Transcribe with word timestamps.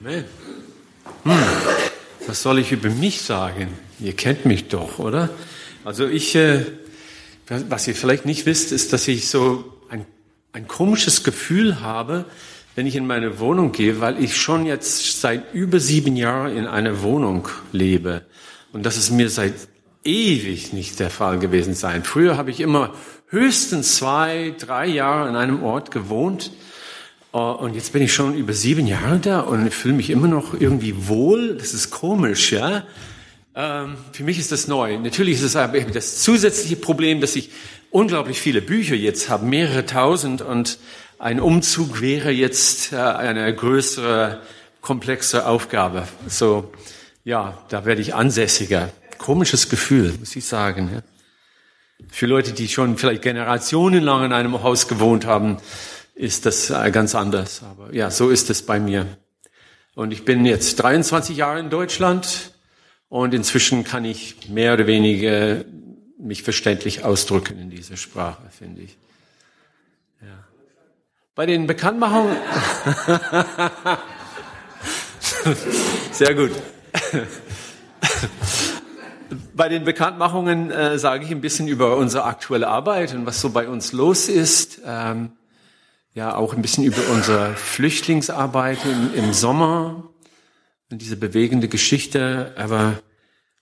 Amen. 0.00 0.24
Hm. 1.24 1.32
Was 2.28 2.42
soll 2.42 2.60
ich 2.60 2.70
über 2.70 2.88
mich 2.88 3.22
sagen? 3.22 3.66
Ihr 3.98 4.12
kennt 4.12 4.46
mich 4.46 4.68
doch, 4.68 5.00
oder? 5.00 5.28
Also 5.84 6.06
ich, 6.06 6.36
äh, 6.36 6.64
was 7.48 7.88
ihr 7.88 7.96
vielleicht 7.96 8.24
nicht 8.24 8.46
wisst, 8.46 8.70
ist, 8.70 8.92
dass 8.92 9.08
ich 9.08 9.28
so 9.28 9.64
ein, 9.88 10.06
ein 10.52 10.68
komisches 10.68 11.24
Gefühl 11.24 11.80
habe, 11.80 12.26
wenn 12.76 12.86
ich 12.86 12.94
in 12.94 13.08
meine 13.08 13.40
Wohnung 13.40 13.72
gehe, 13.72 14.00
weil 14.00 14.22
ich 14.22 14.36
schon 14.36 14.66
jetzt 14.66 15.20
seit 15.20 15.52
über 15.52 15.80
sieben 15.80 16.14
Jahren 16.14 16.56
in 16.56 16.68
einer 16.68 17.02
Wohnung 17.02 17.48
lebe. 17.72 18.24
Und 18.72 18.86
das 18.86 18.98
ist 18.98 19.10
mir 19.10 19.28
seit 19.30 19.54
ewig 20.04 20.72
nicht 20.72 21.00
der 21.00 21.10
Fall 21.10 21.40
gewesen 21.40 21.74
sein. 21.74 22.04
Früher 22.04 22.36
habe 22.36 22.52
ich 22.52 22.60
immer 22.60 22.94
höchstens 23.30 23.96
zwei, 23.96 24.54
drei 24.60 24.86
Jahre 24.86 25.28
in 25.28 25.34
einem 25.34 25.64
Ort 25.64 25.90
gewohnt. 25.90 26.52
Äh, 27.38 27.40
und 27.40 27.74
jetzt 27.74 27.92
bin 27.92 28.02
ich 28.02 28.12
schon 28.12 28.34
über 28.34 28.52
sieben 28.52 28.86
Jahre 28.86 29.18
da 29.18 29.40
und 29.40 29.72
fühle 29.72 29.94
mich 29.94 30.10
immer 30.10 30.28
noch 30.28 30.54
irgendwie 30.54 31.08
wohl. 31.08 31.54
Das 31.56 31.72
ist 31.74 31.90
komisch, 31.90 32.52
ja. 32.52 32.84
Ähm, 33.54 33.96
für 34.12 34.24
mich 34.24 34.38
ist 34.38 34.52
das 34.52 34.68
neu. 34.68 34.98
Natürlich 34.98 35.36
ist 35.36 35.42
es 35.42 35.56
aber 35.56 35.80
das 35.80 36.22
zusätzliche 36.22 36.76
Problem, 36.76 37.20
dass 37.20 37.36
ich 37.36 37.50
unglaublich 37.90 38.40
viele 38.40 38.60
Bücher 38.60 38.94
jetzt 38.94 39.28
habe, 39.28 39.46
mehrere 39.46 39.86
tausend 39.86 40.42
und 40.42 40.78
ein 41.18 41.40
Umzug 41.40 42.00
wäre 42.00 42.30
jetzt 42.30 42.92
äh, 42.92 42.96
eine 42.96 43.52
größere, 43.54 44.40
komplexe 44.80 45.46
Aufgabe. 45.46 46.06
So, 46.28 46.72
ja, 47.24 47.58
da 47.68 47.84
werde 47.84 48.00
ich 48.00 48.14
ansässiger. 48.14 48.90
Komisches 49.18 49.68
Gefühl, 49.68 50.14
muss 50.20 50.36
ich 50.36 50.44
sagen. 50.44 51.02
Für 52.08 52.26
Leute, 52.26 52.52
die 52.52 52.68
schon 52.68 52.96
vielleicht 52.96 53.22
generationenlang 53.22 54.26
in 54.26 54.32
einem 54.32 54.62
Haus 54.62 54.86
gewohnt 54.86 55.26
haben, 55.26 55.58
ist 56.18 56.46
das 56.46 56.70
äh, 56.70 56.90
ganz 56.90 57.14
anders. 57.14 57.62
Aber 57.62 57.94
ja, 57.94 58.10
so 58.10 58.28
ist 58.30 58.50
es 58.50 58.62
bei 58.62 58.80
mir. 58.80 59.06
Und 59.94 60.10
ich 60.10 60.24
bin 60.24 60.44
jetzt 60.44 60.76
23 60.76 61.36
Jahre 61.36 61.60
in 61.60 61.70
Deutschland 61.70 62.52
und 63.08 63.32
inzwischen 63.34 63.84
kann 63.84 64.04
ich 64.04 64.48
mehr 64.48 64.74
oder 64.74 64.88
weniger 64.88 65.64
mich 66.18 66.42
verständlich 66.42 67.04
ausdrücken 67.04 67.58
in 67.58 67.70
dieser 67.70 67.96
Sprache, 67.96 68.42
finde 68.50 68.82
ich. 68.82 68.96
Ja. 70.20 70.44
Bei 71.36 71.46
den 71.46 71.68
Bekanntmachungen. 71.68 72.36
Sehr 76.12 76.34
gut. 76.34 76.50
Bei 79.54 79.68
den 79.68 79.84
Bekanntmachungen 79.84 80.72
äh, 80.72 80.98
sage 80.98 81.24
ich 81.24 81.30
ein 81.30 81.40
bisschen 81.40 81.68
über 81.68 81.96
unsere 81.96 82.24
aktuelle 82.24 82.66
Arbeit 82.66 83.14
und 83.14 83.24
was 83.24 83.40
so 83.40 83.50
bei 83.50 83.68
uns 83.68 83.92
los 83.92 84.28
ist. 84.28 84.80
Ähm, 84.84 85.30
ja, 86.18 86.34
auch 86.34 86.52
ein 86.52 86.62
bisschen 86.62 86.82
über 86.82 86.98
unsere 87.12 87.54
Flüchtlingsarbeit 87.54 88.80
im, 88.84 89.14
im 89.14 89.32
Sommer 89.32 90.10
und 90.90 91.00
diese 91.00 91.16
bewegende 91.16 91.68
Geschichte. 91.68 92.54
Aber 92.58 92.98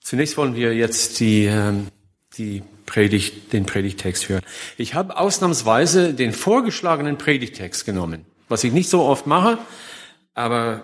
zunächst 0.01 0.39
wollen 0.39 0.55
wir 0.55 0.75
jetzt 0.75 1.21
die, 1.21 1.45
ähm, 1.45 1.89
die 2.39 2.63
Predigt, 2.87 3.53
den 3.53 3.67
Predigtext 3.67 4.31
hören. 4.31 4.41
Ich 4.79 4.95
habe 4.95 5.19
ausnahmsweise 5.19 6.15
den 6.15 6.33
vorgeschlagenen 6.33 7.19
Predigtext 7.19 7.85
genommen, 7.85 8.25
was 8.49 8.65
ich 8.65 8.73
nicht 8.73 8.89
so 8.89 9.03
oft 9.03 9.27
mache, 9.27 9.59
aber 10.33 10.83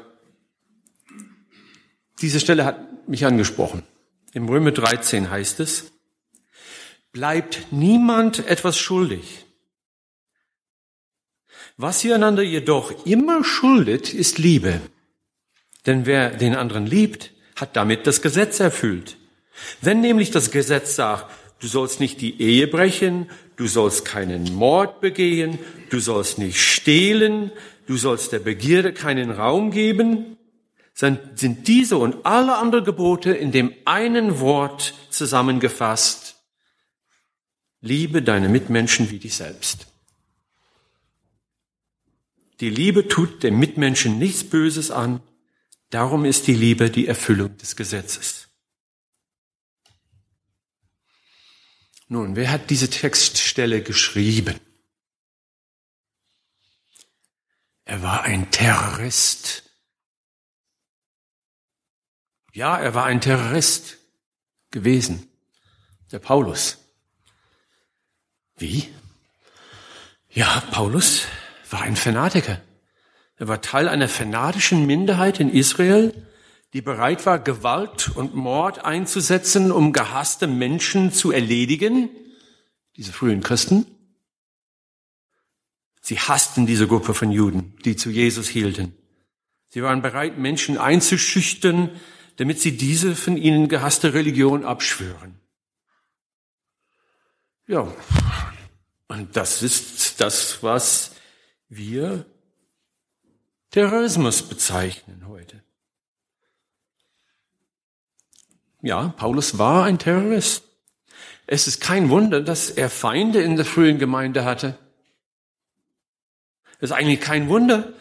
diese 2.21 2.39
Stelle 2.39 2.67
hat 2.67 3.09
mich 3.09 3.25
angesprochen. 3.25 3.83
Im 4.35 4.47
Römer 4.47 4.73
13 4.73 5.31
heißt 5.31 5.61
es, 5.61 5.91
bleibt 7.13 7.69
niemand 7.71 8.47
etwas 8.47 8.77
schuldig. 8.77 9.42
Was 11.77 12.05
ihr 12.05 12.15
einander 12.15 12.43
jedoch 12.43 13.07
immer 13.07 13.45
schuldet, 13.45 14.13
ist 14.13 14.39
Liebe. 14.39 14.81
Denn 15.87 16.07
wer 16.07 16.31
den 16.31 16.55
anderen 16.55 16.87
liebt, 16.87 17.33
hat 17.57 17.77
damit 17.77 18.07
das 18.07 18.23
Gesetz 18.23 18.61
erfüllt. 18.61 19.17
Wenn 19.81 20.01
nämlich 20.01 20.31
das 20.31 20.51
Gesetz 20.51 20.97
sagt, 20.97 21.31
du 21.61 21.67
sollst 21.67 22.01
nicht 22.01 22.21
die 22.21 22.41
Ehe 22.41 22.67
brechen, 22.67 23.31
du 23.57 23.67
sollst 23.67 24.05
keinen 24.05 24.55
Mord 24.55 25.01
begehen, 25.01 25.59
du 25.91 26.01
sollst 26.01 26.39
nicht 26.39 26.61
stehlen, 26.61 27.53
du 27.87 27.97
sollst 27.97 28.33
der 28.33 28.39
Begierde 28.41 28.93
keinen 28.93 29.31
Raum 29.31 29.71
geben, 29.71 30.37
sind 30.95 31.69
diese 31.69 31.97
und 31.97 32.27
alle 32.27 32.57
anderen 32.57 32.85
Gebote 32.85 33.33
in 33.33 33.53
dem 33.53 33.73
einen 33.85 34.41
Wort 34.41 34.95
zusammengefasst. 35.11 36.37
Liebe 37.81 38.23
deine 38.23 38.49
Mitmenschen 38.49 39.11
wie 39.11 39.19
dich 39.19 39.35
selbst. 39.35 39.92
Die 42.63 42.71
Liebe 42.71 43.09
tut 43.09 43.43
dem 43.43 43.59
Mitmenschen 43.59 44.21
nichts 44.21 44.49
Böses 44.49 44.93
an. 44.93 45.21
Darum 45.91 46.25
ist 46.25 46.47
die 46.47 46.55
Liebe 46.55 46.91
die 46.91 47.09
Erfüllung 47.09 47.57
des 47.57 47.75
Gesetzes. 47.75 48.51
Nun, 52.07 52.37
wer 52.37 52.53
hat 52.53 52.71
diese 52.71 52.89
Textstelle 52.89 53.83
geschrieben? 53.83 54.61
Er 57.85 58.01
war 58.01 58.23
ein 58.23 58.49
Terrorist. 58.53 59.69
Ja, 62.53 62.79
er 62.79 62.95
war 62.95 63.07
ein 63.07 63.21
Terrorist 63.21 63.99
gewesen, 64.71 65.29
der 66.13 66.21
Paulus. 66.21 66.79
Wie? 68.55 68.89
Ja, 70.31 70.61
Paulus 70.71 71.27
war 71.73 71.83
ein 71.83 71.97
Fanatiker. 71.97 72.61
Er 73.37 73.49
war 73.49 73.61
Teil 73.61 73.89
einer 73.89 74.09
fanatischen 74.09 74.87
Minderheit 74.87 75.41
in 75.41 75.51
Israel, 75.51 76.15
die 76.73 76.83
bereit 76.83 77.27
war, 77.27 77.39
Gewalt 77.39 78.11
und 78.15 78.35
Mord 78.35 78.85
einzusetzen, 78.85 79.73
um 79.73 79.93
gehasste 79.93 80.47
Menschen 80.47 81.13
zu 81.13 81.33
erledigen, 81.33 82.09
diese 82.97 83.13
frühen 83.13 83.43
Christen. 83.43 83.87
Sie 86.01 86.19
hassten 86.19 86.67
diese 86.67 86.87
Gruppe 86.87 87.15
von 87.15 87.31
Juden, 87.31 87.77
die 87.85 87.97
zu 87.97 88.11
Jesus 88.11 88.49
hielten. 88.49 88.95
Sie 89.69 89.83
waren 89.83 90.03
bereit, 90.03 90.39
Menschen 90.39 90.79
einzuschüchtern, 90.79 91.91
damit 92.37 92.61
sie 92.61 92.77
diese 92.77 93.15
von 93.15 93.37
ihnen 93.37 93.69
gehasste 93.69 94.15
Religion 94.15 94.65
abschwören. 94.65 95.39
Ja, 97.67 97.93
und 99.09 99.37
das 99.37 99.63
ist 99.63 100.21
das, 100.21 100.63
was 100.63 101.12
wir 101.77 102.27
Terrorismus 103.71 104.43
bezeichnen 104.43 105.27
heute. 105.29 105.63
Ja, 108.83 109.15
Paulus 109.17 109.59
war 109.59 109.85
ein 109.85 109.99
Terrorist. 109.99 110.65
Es 111.47 111.67
ist 111.67 111.81
kein 111.81 112.11
Wunder, 112.11 112.41
dass 112.41 112.71
er 112.71 112.91
Feinde 112.91 113.41
in 113.43 113.57
der 113.57 113.65
frühen 113.65 113.99
Gemeinde 113.99 114.45
hatte. 114.45 114.79
Es 116.79 116.91
ist 116.91 116.93
eigentlich 116.93 117.21
kein 117.21 117.49
Wunder, 117.49 117.93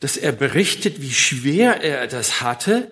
dass 0.00 0.16
er 0.16 0.32
berichtet, 0.32 1.02
wie 1.02 1.12
schwer 1.12 1.82
er 1.82 2.06
das 2.06 2.40
hatte, 2.40 2.90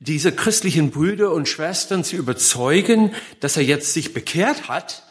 diese 0.00 0.32
christlichen 0.32 0.90
Brüder 0.90 1.32
und 1.32 1.48
Schwestern 1.48 2.02
zu 2.02 2.16
überzeugen, 2.16 3.14
dass 3.40 3.56
er 3.56 3.62
jetzt 3.62 3.92
sich 3.92 4.14
bekehrt 4.14 4.68
hat 4.68 5.04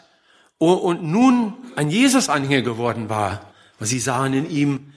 und 0.58 1.04
nun 1.04 1.54
ein 1.76 1.90
Jesus-Anhänger 1.90 2.64
geworden 2.64 3.10
war. 3.10 3.49
Weil 3.80 3.88
sie 3.88 4.00
sahen 4.00 4.34
in 4.34 4.50
ihm 4.50 4.94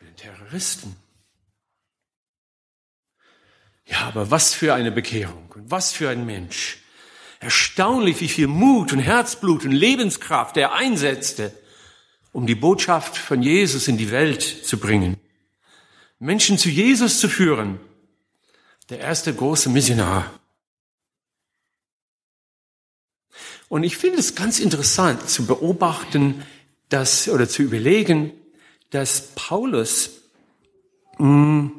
einen 0.00 0.16
Terroristen. 0.16 0.94
Ja, 3.86 4.02
aber 4.02 4.30
was 4.30 4.54
für 4.54 4.74
eine 4.74 4.92
Bekehrung 4.92 5.50
und 5.54 5.70
was 5.70 5.92
für 5.92 6.10
ein 6.10 6.26
Mensch. 6.26 6.78
Erstaunlich, 7.40 8.20
wie 8.20 8.28
viel 8.28 8.46
Mut 8.46 8.92
und 8.92 8.98
Herzblut 8.98 9.64
und 9.64 9.72
Lebenskraft 9.72 10.56
er 10.56 10.74
einsetzte, 10.74 11.52
um 12.32 12.46
die 12.46 12.54
Botschaft 12.54 13.16
von 13.16 13.42
Jesus 13.42 13.88
in 13.88 13.96
die 13.96 14.10
Welt 14.10 14.42
zu 14.42 14.78
bringen. 14.78 15.16
Menschen 16.18 16.58
zu 16.58 16.68
Jesus 16.68 17.20
zu 17.20 17.28
führen 17.28 17.80
der 18.90 19.00
erste 19.00 19.34
große 19.34 19.68
Missionar. 19.68 20.30
Und 23.68 23.84
ich 23.84 23.96
finde 23.96 24.18
es 24.18 24.34
ganz 24.34 24.60
interessant 24.60 25.28
zu 25.28 25.46
beobachten, 25.46 26.42
dass, 26.88 27.28
oder 27.28 27.48
zu 27.48 27.62
überlegen, 27.62 28.32
dass 28.90 29.28
Paulus 29.34 30.10
mh, 31.18 31.26
hm, 31.26 31.72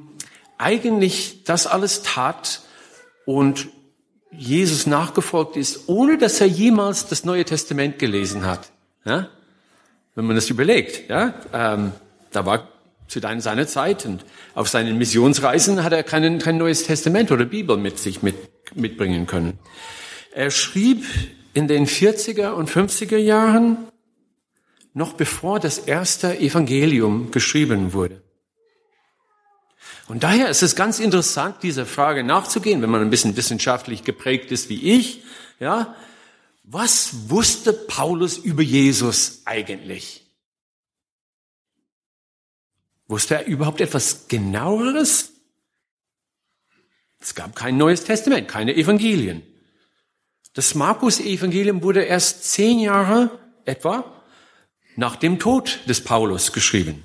eigentlich 0.57 1.43
das 1.45 1.67
alles 1.67 2.03
tat 2.03 2.61
und 3.25 3.69
Jesus 4.31 4.85
nachgefolgt 4.85 5.57
ist, 5.57 5.87
ohne 5.87 6.17
dass 6.17 6.39
er 6.41 6.47
jemals 6.47 7.07
das 7.07 7.25
Neue 7.25 7.45
Testament 7.45 7.97
gelesen 7.97 8.45
hat. 8.45 8.71
Ja? 9.05 9.29
Wenn 10.13 10.25
man 10.25 10.35
das 10.35 10.49
überlegt, 10.49 11.09
ja, 11.09 11.33
ähm, 11.53 11.93
da 12.31 12.45
war 12.45 12.67
zu 13.07 13.19
seiner 13.19 13.67
Zeit 13.67 14.05
und 14.05 14.23
auf 14.53 14.69
seinen 14.69 14.97
Missionsreisen 14.97 15.83
hat 15.83 15.93
er 15.93 16.03
kein, 16.03 16.37
kein 16.37 16.57
neues 16.57 16.83
Testament 16.83 17.31
oder 17.31 17.45
Bibel 17.45 17.75
mit 17.77 17.97
sich 17.97 18.21
mit, 18.21 18.35
mitbringen 18.75 19.25
können. 19.25 19.57
Er 20.31 20.51
schrieb 20.51 21.05
in 21.53 21.67
den 21.67 21.87
40er 21.87 22.51
und 22.51 22.69
50er 22.69 23.17
Jahren, 23.17 23.77
noch 24.99 25.13
bevor 25.13 25.59
das 25.59 25.79
erste 25.79 26.37
Evangelium 26.39 27.31
geschrieben 27.31 27.93
wurde. 27.93 28.21
Und 30.09 30.23
daher 30.23 30.49
ist 30.49 30.61
es 30.61 30.75
ganz 30.75 30.99
interessant, 30.99 31.63
dieser 31.63 31.85
Frage 31.85 32.23
nachzugehen, 32.23 32.81
wenn 32.81 32.89
man 32.89 33.01
ein 33.01 33.09
bisschen 33.09 33.37
wissenschaftlich 33.37 34.03
geprägt 34.03 34.51
ist 34.51 34.69
wie 34.69 34.97
ich, 34.97 35.23
ja. 35.59 35.95
Was 36.63 37.29
wusste 37.29 37.73
Paulus 37.73 38.37
über 38.37 38.61
Jesus 38.61 39.41
eigentlich? 39.45 40.25
Wusste 43.07 43.35
er 43.35 43.45
überhaupt 43.47 43.81
etwas 43.81 44.27
genaueres? 44.27 45.31
Es 47.19 47.33
gab 47.35 47.55
kein 47.55 47.77
Neues 47.77 48.03
Testament, 48.03 48.47
keine 48.47 48.75
Evangelien. 48.75 49.43
Das 50.53 50.75
Markus-Evangelium 50.75 51.81
wurde 51.83 52.03
erst 52.03 52.43
zehn 52.51 52.79
Jahre 52.79 53.39
etwa 53.65 54.18
nach 54.99 55.15
dem 55.15 55.39
Tod 55.39 55.79
des 55.87 56.01
Paulus 56.01 56.51
geschrieben. 56.51 57.03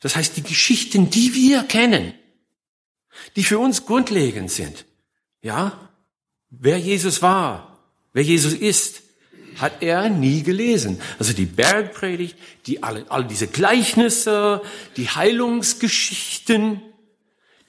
Das 0.00 0.16
heißt, 0.16 0.36
die 0.36 0.42
Geschichten, 0.42 1.08
die 1.08 1.34
wir 1.34 1.62
kennen, 1.62 2.12
die 3.36 3.42
für 3.42 3.58
uns 3.58 3.86
grundlegend 3.86 4.50
sind, 4.50 4.84
ja, 5.40 5.90
wer 6.50 6.78
Jesus 6.78 7.22
war, 7.22 7.78
wer 8.12 8.22
Jesus 8.22 8.52
ist, 8.52 9.02
hat 9.56 9.82
er 9.82 10.10
nie 10.10 10.42
gelesen. 10.42 11.00
Also 11.18 11.32
die 11.32 11.46
Bergpredigt, 11.46 12.36
die 12.66 12.82
alle, 12.82 13.06
all 13.08 13.24
diese 13.24 13.46
Gleichnisse, 13.46 14.60
die 14.98 15.08
Heilungsgeschichten, 15.08 16.82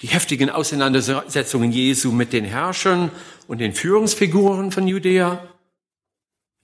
die 0.02 0.08
heftigen 0.08 0.50
Auseinandersetzungen 0.50 1.72
Jesu 1.72 2.12
mit 2.12 2.34
den 2.34 2.44
Herrschern 2.44 3.12
und 3.48 3.60
den 3.60 3.74
Führungsfiguren 3.74 4.74
von 4.74 4.88
Judäa, 4.88 5.55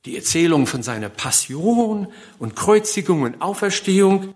die 0.05 0.15
Erzählung 0.15 0.67
von 0.67 0.83
seiner 0.83 1.09
Passion 1.09 2.11
und 2.39 2.55
Kreuzigung 2.55 3.21
und 3.21 3.41
Auferstehung, 3.41 4.35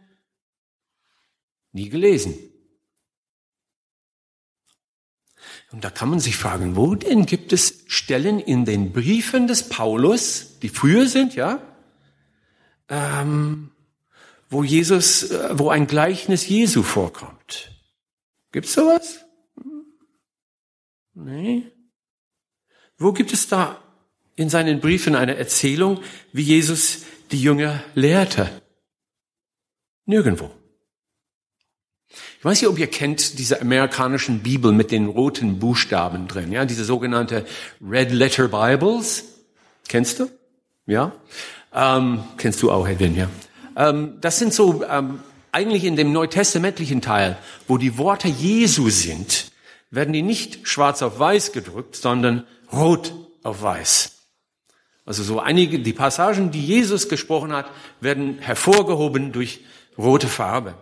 nie 1.71 1.89
gelesen. 1.89 2.37
Und 5.71 5.83
da 5.83 5.89
kann 5.89 6.09
man 6.09 6.19
sich 6.19 6.37
fragen, 6.37 6.75
wo 6.75 6.95
denn 6.95 7.25
gibt 7.25 7.51
es 7.51 7.83
Stellen 7.87 8.39
in 8.39 8.65
den 8.65 8.93
Briefen 8.93 9.47
des 9.47 9.67
Paulus, 9.67 10.59
die 10.59 10.69
früher 10.69 11.07
sind, 11.07 11.35
ja, 11.35 11.61
ähm, 12.87 13.71
wo 14.49 14.63
Jesus, 14.63 15.31
äh, 15.31 15.49
wo 15.57 15.69
ein 15.69 15.87
Gleichnis 15.87 16.47
Jesu 16.47 16.83
vorkommt. 16.83 17.71
Gibt's 18.51 18.73
sowas? 18.73 19.25
Nee. 21.13 21.71
Wo 22.97 23.11
gibt 23.11 23.33
es 23.33 23.47
da 23.47 23.84
in 24.35 24.49
seinen 24.49 24.79
Briefen 24.79 25.15
eine 25.15 25.37
Erzählung, 25.37 26.01
wie 26.33 26.43
Jesus 26.43 27.03
die 27.31 27.41
Jünger 27.41 27.81
lehrte? 27.93 28.49
Nirgendwo. 30.05 30.51
Ich 32.09 32.45
weiß 32.45 32.61
nicht, 32.61 32.69
ob 32.69 32.77
ihr 32.77 32.87
kennt 32.87 33.39
diese 33.39 33.59
amerikanischen 33.59 34.39
Bibel 34.39 34.71
mit 34.71 34.91
den 34.91 35.07
roten 35.07 35.57
Buchstaben 35.57 36.27
drin, 36.27 36.51
ja, 36.51 36.65
diese 36.65 36.85
sogenannte 36.85 37.45
Red 37.81 38.11
Letter 38.11 38.47
Bibles. 38.47 39.23
Kennst 39.87 40.19
du? 40.19 40.29
Ja? 40.85 41.11
Ähm, 41.73 42.23
kennst 42.37 42.61
du 42.61 42.71
auch, 42.71 42.87
Edwin, 42.87 43.15
ja? 43.15 43.29
Ähm, 43.75 44.17
das 44.21 44.37
sind 44.37 44.53
so 44.53 44.83
ähm, 44.85 45.19
eigentlich 45.51 45.85
in 45.85 45.95
dem 45.95 46.11
neutestamentlichen 46.11 47.01
Teil, 47.01 47.37
wo 47.67 47.77
die 47.77 47.97
Worte 47.97 48.27
Jesu 48.27 48.89
sind, 48.89 49.51
werden 49.89 50.13
die 50.13 50.21
nicht 50.21 50.67
schwarz 50.67 51.01
auf 51.01 51.19
weiß 51.19 51.51
gedrückt, 51.51 51.95
sondern 51.95 52.45
rot 52.71 53.13
auf 53.43 53.61
weiß. 53.61 54.14
Also 55.05 55.23
so 55.23 55.39
einige, 55.39 55.79
die 55.79 55.93
Passagen, 55.93 56.51
die 56.51 56.65
Jesus 56.65 57.07
gesprochen 57.09 57.53
hat, 57.53 57.69
werden 58.01 58.39
hervorgehoben 58.39 59.31
durch 59.31 59.61
rote 59.97 60.27
Farbe. 60.27 60.75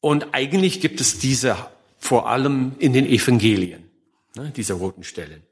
Und 0.00 0.34
eigentlich 0.34 0.80
gibt 0.80 1.00
es 1.00 1.18
diese 1.18 1.56
vor 1.98 2.28
allem 2.28 2.74
in 2.78 2.92
den 2.92 3.06
Evangelien, 3.06 3.88
ne, 4.34 4.50
diese 4.50 4.74
roten 4.74 5.04
Stellen. 5.04 5.42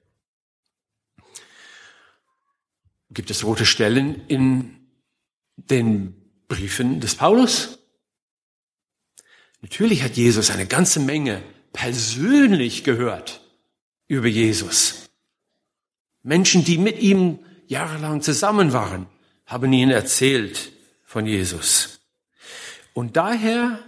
Gibt 3.10 3.30
es 3.30 3.44
rote 3.44 3.64
Stellen 3.64 4.26
in 4.26 4.88
den 5.56 6.14
Briefen 6.48 7.00
des 7.00 7.14
Paulus? 7.14 7.78
Natürlich 9.60 10.02
hat 10.02 10.16
Jesus 10.16 10.50
eine 10.50 10.66
ganze 10.66 11.00
Menge 11.00 11.42
persönlich 11.72 12.84
gehört 12.84 13.40
über 14.08 14.28
Jesus. 14.28 15.07
Menschen, 16.28 16.62
die 16.62 16.76
mit 16.76 17.00
ihm 17.00 17.38
jahrelang 17.68 18.20
zusammen 18.20 18.74
waren, 18.74 19.06
haben 19.46 19.72
ihnen 19.72 19.90
erzählt 19.90 20.72
von 21.06 21.24
Jesus. 21.24 22.00
Und 22.92 23.16
daher 23.16 23.78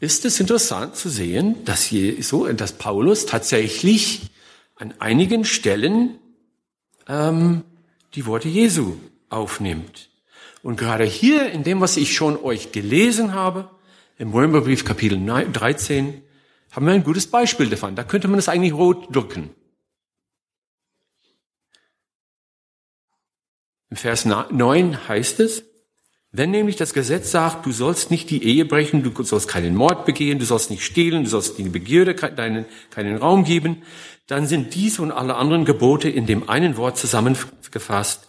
ist 0.00 0.24
es 0.24 0.40
interessant 0.40 0.96
zu 0.96 1.08
sehen, 1.08 1.64
dass, 1.64 1.88
Jesu, 1.92 2.44
dass 2.54 2.72
Paulus 2.72 3.24
tatsächlich 3.24 4.22
an 4.74 4.94
einigen 4.98 5.44
Stellen 5.44 6.18
ähm, 7.06 7.62
die 8.14 8.26
Worte 8.26 8.48
Jesu 8.48 8.96
aufnimmt. 9.28 10.08
Und 10.64 10.76
gerade 10.76 11.04
hier, 11.04 11.52
in 11.52 11.62
dem, 11.62 11.80
was 11.80 11.96
ich 11.96 12.16
schon 12.16 12.36
euch 12.36 12.72
gelesen 12.72 13.32
habe, 13.32 13.70
im 14.18 14.32
Römerbrief 14.32 14.84
Kapitel 14.84 15.24
13, 15.24 16.20
haben 16.72 16.86
wir 16.86 16.94
ein 16.94 17.04
gutes 17.04 17.28
Beispiel 17.28 17.70
davon. 17.70 17.94
Da 17.94 18.02
könnte 18.02 18.26
man 18.26 18.40
es 18.40 18.48
eigentlich 18.48 18.74
rot 18.74 19.14
drücken. 19.14 19.50
Im 23.90 23.96
Vers 23.96 24.24
9 24.24 25.08
heißt 25.08 25.40
es, 25.40 25.64
wenn 26.32 26.52
nämlich 26.52 26.76
das 26.76 26.94
Gesetz 26.94 27.32
sagt, 27.32 27.66
du 27.66 27.72
sollst 27.72 28.12
nicht 28.12 28.30
die 28.30 28.44
Ehe 28.44 28.64
brechen, 28.64 29.02
du 29.02 29.22
sollst 29.24 29.48
keinen 29.48 29.74
Mord 29.74 30.06
begehen, 30.06 30.38
du 30.38 30.44
sollst 30.44 30.70
nicht 30.70 30.84
stehlen, 30.84 31.24
du 31.24 31.28
sollst 31.28 31.58
die 31.58 31.64
Begierde 31.64 32.14
keinen, 32.14 32.66
keinen 32.90 33.16
Raum 33.16 33.42
geben, 33.44 33.82
dann 34.28 34.46
sind 34.46 34.76
diese 34.76 35.02
und 35.02 35.10
alle 35.10 35.34
anderen 35.34 35.64
Gebote 35.64 36.08
in 36.08 36.26
dem 36.26 36.48
einen 36.48 36.76
Wort 36.76 36.98
zusammengefasst, 36.98 38.28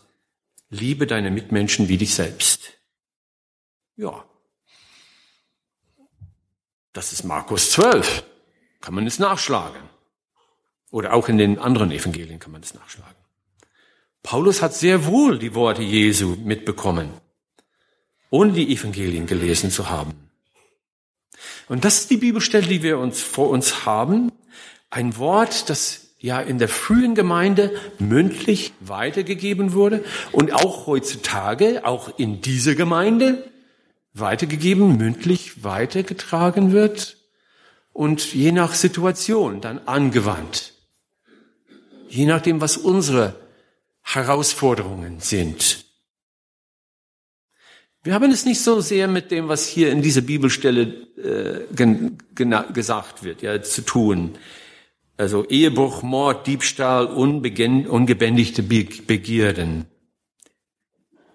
liebe 0.72 1.06
deine 1.06 1.30
Mitmenschen 1.30 1.90
wie 1.90 1.98
dich 1.98 2.16
selbst. 2.16 2.72
Ja. 3.98 4.26
Das 6.92 7.14
ist 7.14 7.24
Markus 7.24 7.70
12. 7.72 8.24
Kann 8.82 8.96
man 8.96 9.06
es 9.06 9.20
nachschlagen. 9.20 9.82
Oder 10.90 11.14
auch 11.14 11.30
in 11.30 11.38
den 11.38 11.60
anderen 11.60 11.92
Evangelien 11.92 12.40
kann 12.40 12.52
man 12.52 12.64
es 12.64 12.74
nachschlagen. 12.74 13.21
Paulus 14.24 14.62
hat 14.62 14.74
sehr 14.74 15.06
wohl 15.06 15.40
die 15.40 15.56
Worte 15.56 15.82
Jesu 15.82 16.36
mitbekommen 16.44 17.12
ohne 18.32 18.54
die 18.54 18.74
Evangelien 18.74 19.28
gelesen 19.28 19.70
zu 19.70 19.92
haben. 19.92 20.14
Und 21.68 21.86
das 21.86 22.00
ist 22.00 22.10
die 22.10 22.18
Bibelstelle, 22.18 22.66
die 22.66 22.82
wir 22.82 22.98
uns 22.98 23.22
vor 23.22 23.50
uns 23.50 23.86
haben. 23.86 24.32
Ein 24.90 25.18
Wort, 25.18 25.70
das 25.70 26.08
ja 26.18 26.40
in 26.40 26.58
der 26.58 26.70
frühen 26.70 27.14
Gemeinde 27.14 27.72
mündlich 28.00 28.74
weitergegeben 28.80 29.74
wurde 29.74 30.04
und 30.32 30.54
auch 30.54 30.88
heutzutage, 30.88 31.86
auch 31.86 32.18
in 32.18 32.42
dieser 32.42 32.76
Gemeinde 32.76 33.50
weitergegeben, 34.14 34.98
mündlich 34.98 35.64
weitergetragen 35.64 36.72
wird 36.72 37.18
und 37.94 38.34
je 38.34 38.52
nach 38.52 38.74
Situation 38.74 39.62
dann 39.62 39.80
angewandt. 39.88 40.74
Je 42.08 42.26
nachdem, 42.26 42.62
was 42.62 42.78
unsere 42.78 43.36
Herausforderungen 44.02 45.20
sind. 45.20 45.86
Wir 48.04 48.16
haben 48.16 48.32
es 48.32 48.46
nicht 48.46 48.62
so 48.62 48.82
sehr 48.82 49.08
mit 49.08 49.30
dem, 49.30 49.48
was 49.48 49.68
hier 49.68 49.92
in 49.92 50.02
dieser 50.02 50.22
Bibelstelle 50.22 50.82
äh, 51.18 52.74
gesagt 52.74 53.24
wird, 53.24 53.44
ja, 53.44 53.62
zu 53.62 53.84
tun. 53.84 54.38
Also 55.18 55.46
Ehebruch, 55.48 56.02
Mord, 56.02 56.48
Diebstahl, 56.48 57.06
ungebändigte 57.06 58.64
Begierden. 58.64 59.86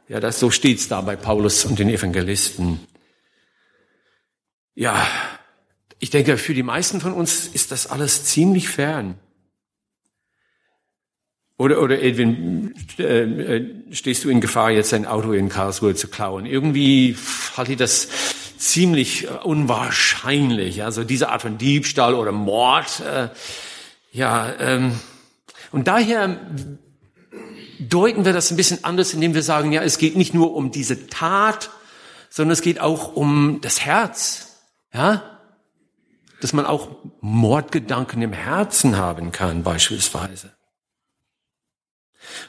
Ja, 0.08 0.18
das 0.18 0.40
so 0.40 0.50
steht's 0.50 0.88
da 0.88 1.00
bei 1.02 1.14
Paulus 1.14 1.64
und 1.64 1.78
den 1.78 1.88
Evangelisten. 1.88 2.80
Ja, 4.74 5.06
ich 6.00 6.10
denke, 6.10 6.36
für 6.36 6.52
die 6.52 6.62
meisten 6.64 7.00
von 7.00 7.12
uns 7.12 7.46
ist 7.46 7.70
das 7.70 7.86
alles 7.86 8.24
ziemlich 8.24 8.68
fern. 8.68 9.18
Oder, 11.58 11.80
oder 11.80 12.02
Edwin, 12.02 12.74
äh, 12.98 13.02
äh, 13.02 13.66
stehst 13.90 14.24
du 14.24 14.28
in 14.28 14.42
Gefahr, 14.42 14.70
jetzt 14.70 14.92
dein 14.92 15.06
Auto 15.06 15.32
in 15.32 15.48
Karlsruhe 15.48 15.94
zu 15.94 16.08
klauen? 16.08 16.44
Irgendwie 16.44 17.16
halte 17.56 17.72
ich 17.72 17.78
das 17.78 18.08
ziemlich 18.58 19.26
unwahrscheinlich. 19.42 20.84
Also 20.84 21.02
diese 21.02 21.30
Art 21.30 21.42
von 21.42 21.56
Diebstahl 21.56 22.14
oder 22.14 22.32
Mord. 22.32 23.00
Äh, 23.00 23.28
ja, 24.12 24.52
ähm, 24.58 25.00
und 25.72 25.88
daher 25.88 26.38
deuten 27.78 28.24
wir 28.24 28.32
das 28.32 28.50
ein 28.50 28.56
bisschen 28.56 28.84
anders, 28.84 29.14
indem 29.14 29.34
wir 29.34 29.42
sagen, 29.42 29.72
ja, 29.72 29.82
es 29.82 29.96
geht 29.98 30.16
nicht 30.16 30.34
nur 30.34 30.54
um 30.54 30.70
diese 30.70 31.08
Tat, 31.08 31.70
sondern 32.28 32.52
es 32.52 32.62
geht 32.62 32.80
auch 32.80 33.14
um 33.14 33.60
das 33.62 33.80
Herz. 33.80 34.58
Ja, 34.92 35.22
dass 36.40 36.52
man 36.52 36.66
auch 36.66 36.88
Mordgedanken 37.20 38.20
im 38.20 38.32
Herzen 38.32 38.96
haben 38.96 39.32
kann, 39.32 39.62
beispielsweise. 39.62 40.55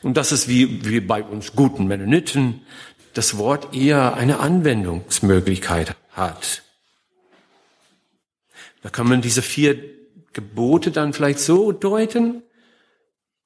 Und 0.02 0.18
das 0.18 0.32
ist 0.32 0.48
wie, 0.48 0.86
wie 0.86 1.00
bei 1.00 1.24
uns 1.24 1.54
guten 1.54 1.88
Mennoniten 1.88 2.62
das 3.14 3.38
Wort 3.38 3.74
eher 3.74 4.16
eine 4.16 4.40
Anwendungsmöglichkeit 4.40 5.96
hat. 6.12 6.64
Da 8.82 8.90
kann 8.90 9.08
man 9.08 9.22
diese 9.22 9.42
vier 9.42 9.78
Gebote 10.34 10.92
dann 10.92 11.14
vielleicht 11.14 11.40
so 11.40 11.72
deuten. 11.72 12.44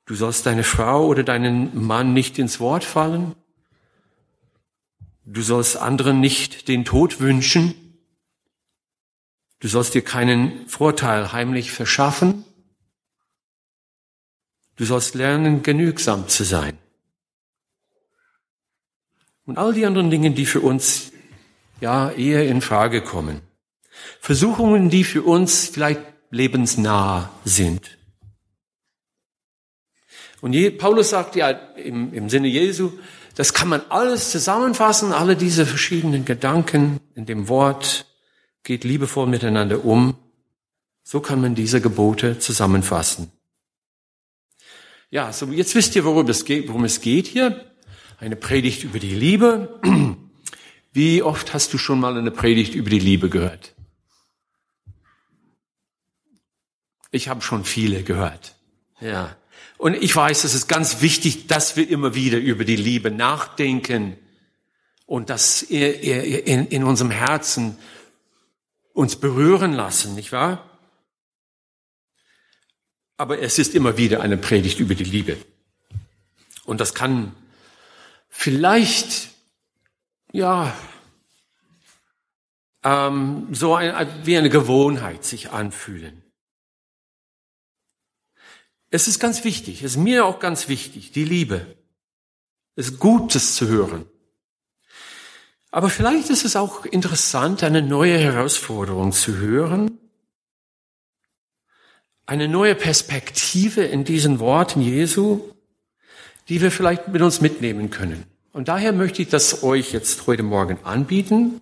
Du 0.05 0.15
sollst 0.15 0.45
deine 0.45 0.63
Frau 0.63 1.05
oder 1.05 1.23
deinen 1.23 1.85
Mann 1.85 2.13
nicht 2.13 2.37
ins 2.37 2.59
Wort 2.59 2.83
fallen. 2.83 3.33
Du 5.25 5.41
sollst 5.41 5.77
anderen 5.77 6.19
nicht 6.19 6.67
den 6.67 6.83
Tod 6.83 7.21
wünschen. 7.21 7.73
Du 9.59 9.67
sollst 9.67 9.93
dir 9.93 10.01
keinen 10.01 10.67
Vorteil 10.67 11.31
heimlich 11.31 11.71
verschaffen. 11.71 12.43
Du 14.77 14.85
sollst 14.85 15.15
lernen, 15.15 15.63
genügsam 15.63 16.27
zu 16.27 16.43
sein. 16.43 16.77
Und 19.45 19.57
all 19.57 19.73
die 19.73 19.85
anderen 19.85 20.09
Dinge, 20.09 20.31
die 20.31 20.45
für 20.45 20.61
uns 20.61 21.11
ja 21.81 22.11
eher 22.11 22.47
in 22.47 22.61
Frage 22.61 23.01
kommen. 23.01 23.41
Versuchungen, 24.19 24.89
die 24.89 25.03
für 25.03 25.23
uns 25.23 25.67
vielleicht 25.67 26.01
lebensnah 26.29 27.31
sind. 27.43 27.97
Und 30.41 30.77
Paulus 30.77 31.09
sagt 31.09 31.35
ja 31.35 31.49
im, 31.49 32.13
im 32.13 32.29
Sinne 32.29 32.47
Jesu, 32.47 32.91
das 33.35 33.53
kann 33.53 33.69
man 33.69 33.81
alles 33.89 34.31
zusammenfassen, 34.31 35.13
alle 35.13 35.35
diese 35.35 35.65
verschiedenen 35.65 36.25
Gedanken 36.25 36.99
in 37.15 37.25
dem 37.25 37.47
Wort, 37.47 38.05
geht 38.63 38.83
liebevoll 38.83 39.27
miteinander 39.27 39.85
um. 39.85 40.15
So 41.03 41.19
kann 41.19 41.41
man 41.41 41.55
diese 41.55 41.81
Gebote 41.81 42.39
zusammenfassen. 42.39 43.31
Ja, 45.11 45.33
so 45.33 45.45
jetzt 45.47 45.75
wisst 45.75 45.93
ihr, 45.97 46.05
worum 46.05 46.27
es 46.29 46.45
geht, 46.45 46.69
worum 46.69 46.85
es 46.85 47.01
geht 47.01 47.27
hier. 47.27 47.69
Eine 48.17 48.37
Predigt 48.37 48.85
über 48.85 48.97
die 48.97 49.13
Liebe. 49.13 49.81
Wie 50.93 51.21
oft 51.21 51.53
hast 51.53 51.73
du 51.73 51.77
schon 51.77 51.99
mal 51.99 52.17
eine 52.17 52.31
Predigt 52.31 52.73
über 52.75 52.89
die 52.89 52.99
Liebe 52.99 53.29
gehört? 53.29 53.75
Ich 57.11 57.27
habe 57.27 57.41
schon 57.41 57.65
viele 57.65 58.03
gehört. 58.03 58.55
Ja. 59.01 59.35
Und 59.77 59.95
ich 59.95 60.15
weiß, 60.15 60.45
es 60.45 60.53
ist 60.53 60.67
ganz 60.67 61.01
wichtig, 61.01 61.47
dass 61.47 61.75
wir 61.75 61.89
immer 61.89 62.15
wieder 62.15 62.37
über 62.37 62.63
die 62.63 62.77
Liebe 62.77 63.11
nachdenken 63.11 64.15
und 65.05 65.29
das 65.29 65.61
in, 65.61 66.67
in 66.67 66.83
unserem 66.85 67.11
Herzen 67.11 67.77
uns 68.93 69.17
berühren 69.17 69.73
lassen, 69.73 70.15
nicht 70.15 70.31
wahr? 70.31 70.70
Aber 73.21 73.37
es 73.37 73.59
ist 73.59 73.75
immer 73.75 73.97
wieder 73.97 74.21
eine 74.21 74.35
Predigt 74.35 74.79
über 74.79 74.95
die 74.95 75.03
Liebe. 75.03 75.37
Und 76.65 76.81
das 76.81 76.95
kann 76.95 77.35
vielleicht, 78.29 79.29
ja, 80.31 80.75
ähm, 82.81 83.47
so 83.51 83.75
ein, 83.75 84.25
wie 84.25 84.35
eine 84.35 84.49
Gewohnheit 84.49 85.23
sich 85.23 85.51
anfühlen. 85.51 86.23
Es 88.89 89.07
ist 89.07 89.19
ganz 89.19 89.43
wichtig, 89.43 89.83
es 89.83 89.91
ist 89.91 89.97
mir 89.97 90.25
auch 90.25 90.39
ganz 90.39 90.67
wichtig, 90.67 91.11
die 91.11 91.23
Liebe. 91.23 91.77
Es 92.75 92.87
ist 92.87 92.99
gut, 92.99 93.35
das 93.35 93.53
zu 93.53 93.67
hören. 93.67 94.07
Aber 95.69 95.91
vielleicht 95.91 96.31
ist 96.31 96.43
es 96.43 96.55
auch 96.55 96.85
interessant, 96.85 97.61
eine 97.61 97.83
neue 97.83 98.17
Herausforderung 98.17 99.11
zu 99.11 99.37
hören, 99.37 99.99
eine 102.31 102.47
neue 102.47 102.75
Perspektive 102.75 103.83
in 103.83 104.05
diesen 104.05 104.39
Worten 104.39 104.79
Jesu, 104.81 105.41
die 106.47 106.61
wir 106.61 106.71
vielleicht 106.71 107.09
mit 107.09 107.21
uns 107.21 107.41
mitnehmen 107.41 107.89
können. 107.89 108.23
Und 108.53 108.69
daher 108.69 108.93
möchte 108.93 109.21
ich 109.21 109.27
das 109.27 109.63
euch 109.63 109.91
jetzt 109.91 110.27
heute 110.27 110.41
Morgen 110.41 110.77
anbieten. 110.85 111.59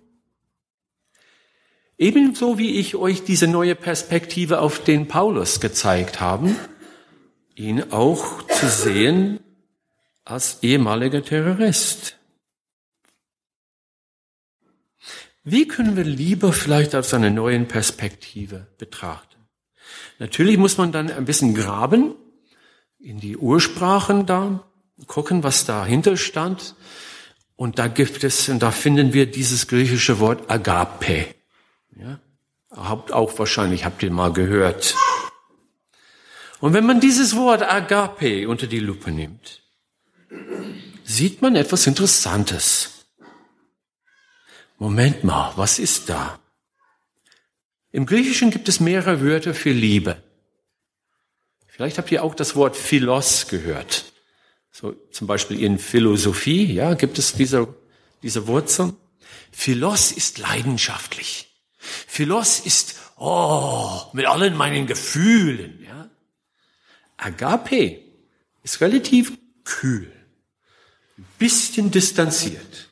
Ebenso 1.98 2.56
wie 2.56 2.78
ich 2.78 2.94
euch 2.94 3.24
diese 3.24 3.48
neue 3.48 3.74
Perspektive 3.74 4.60
auf 4.60 4.78
den 4.84 5.08
Paulus 5.08 5.58
gezeigt 5.58 6.20
habe, 6.20 6.54
ihn 7.56 7.90
auch 7.90 8.46
zu 8.46 8.68
sehen 8.68 9.40
als 10.24 10.62
ehemaliger 10.62 11.24
Terrorist. 11.24 12.16
Wie 15.42 15.66
können 15.66 15.96
wir 15.96 16.04
Liebe 16.04 16.52
vielleicht 16.52 16.94
aus 16.94 17.12
einer 17.12 17.30
neuen 17.30 17.66
Perspektive 17.66 18.68
betrachten? 18.78 19.29
Natürlich 20.20 20.58
muss 20.58 20.76
man 20.76 20.92
dann 20.92 21.10
ein 21.10 21.24
bisschen 21.24 21.54
graben 21.54 22.14
in 22.98 23.20
die 23.20 23.38
Ursprachen 23.38 24.26
da, 24.26 24.62
gucken, 25.06 25.42
was 25.42 25.64
dahinter 25.64 26.18
stand. 26.18 26.74
Und 27.56 27.78
da 27.78 27.88
gibt 27.88 28.22
es, 28.22 28.50
und 28.50 28.62
da 28.62 28.70
finden 28.70 29.14
wir 29.14 29.24
dieses 29.24 29.66
griechische 29.66 30.20
Wort 30.20 30.50
Agape. 30.50 31.34
Ja? 31.96 32.20
Habt 32.70 33.12
auch 33.12 33.38
wahrscheinlich, 33.38 33.86
habt 33.86 34.02
ihr 34.02 34.10
mal 34.10 34.30
gehört. 34.30 34.94
Und 36.60 36.74
wenn 36.74 36.84
man 36.84 37.00
dieses 37.00 37.34
Wort 37.34 37.62
Agape 37.62 38.46
unter 38.46 38.66
die 38.66 38.80
Lupe 38.80 39.10
nimmt, 39.10 39.62
sieht 41.02 41.40
man 41.40 41.56
etwas 41.56 41.86
Interessantes. 41.86 43.06
Moment 44.78 45.24
mal, 45.24 45.54
was 45.56 45.78
ist 45.78 46.10
da? 46.10 46.39
Im 47.92 48.06
Griechischen 48.06 48.50
gibt 48.50 48.68
es 48.68 48.80
mehrere 48.80 49.20
Wörter 49.20 49.54
für 49.54 49.72
Liebe. 49.72 50.22
Vielleicht 51.66 51.98
habt 51.98 52.12
ihr 52.12 52.22
auch 52.22 52.34
das 52.34 52.54
Wort 52.54 52.76
Philos 52.76 53.48
gehört. 53.48 54.04
So 54.70 54.94
zum 55.10 55.26
Beispiel 55.26 55.62
in 55.62 55.78
Philosophie, 55.78 56.72
ja, 56.72 56.94
gibt 56.94 57.18
es 57.18 57.32
diese, 57.32 57.74
diese 58.22 58.46
Wurzeln. 58.46 58.96
Philos 59.50 60.12
ist 60.12 60.38
leidenschaftlich. 60.38 61.48
Philos 61.78 62.60
ist, 62.60 62.96
oh, 63.16 64.02
mit 64.12 64.26
allen 64.26 64.56
meinen 64.56 64.86
Gefühlen, 64.86 65.82
ja. 65.84 66.08
Agape 67.16 68.00
ist 68.62 68.80
relativ 68.80 69.32
kühl, 69.64 70.10
ein 71.18 71.26
bisschen 71.38 71.90
distanziert 71.90 72.90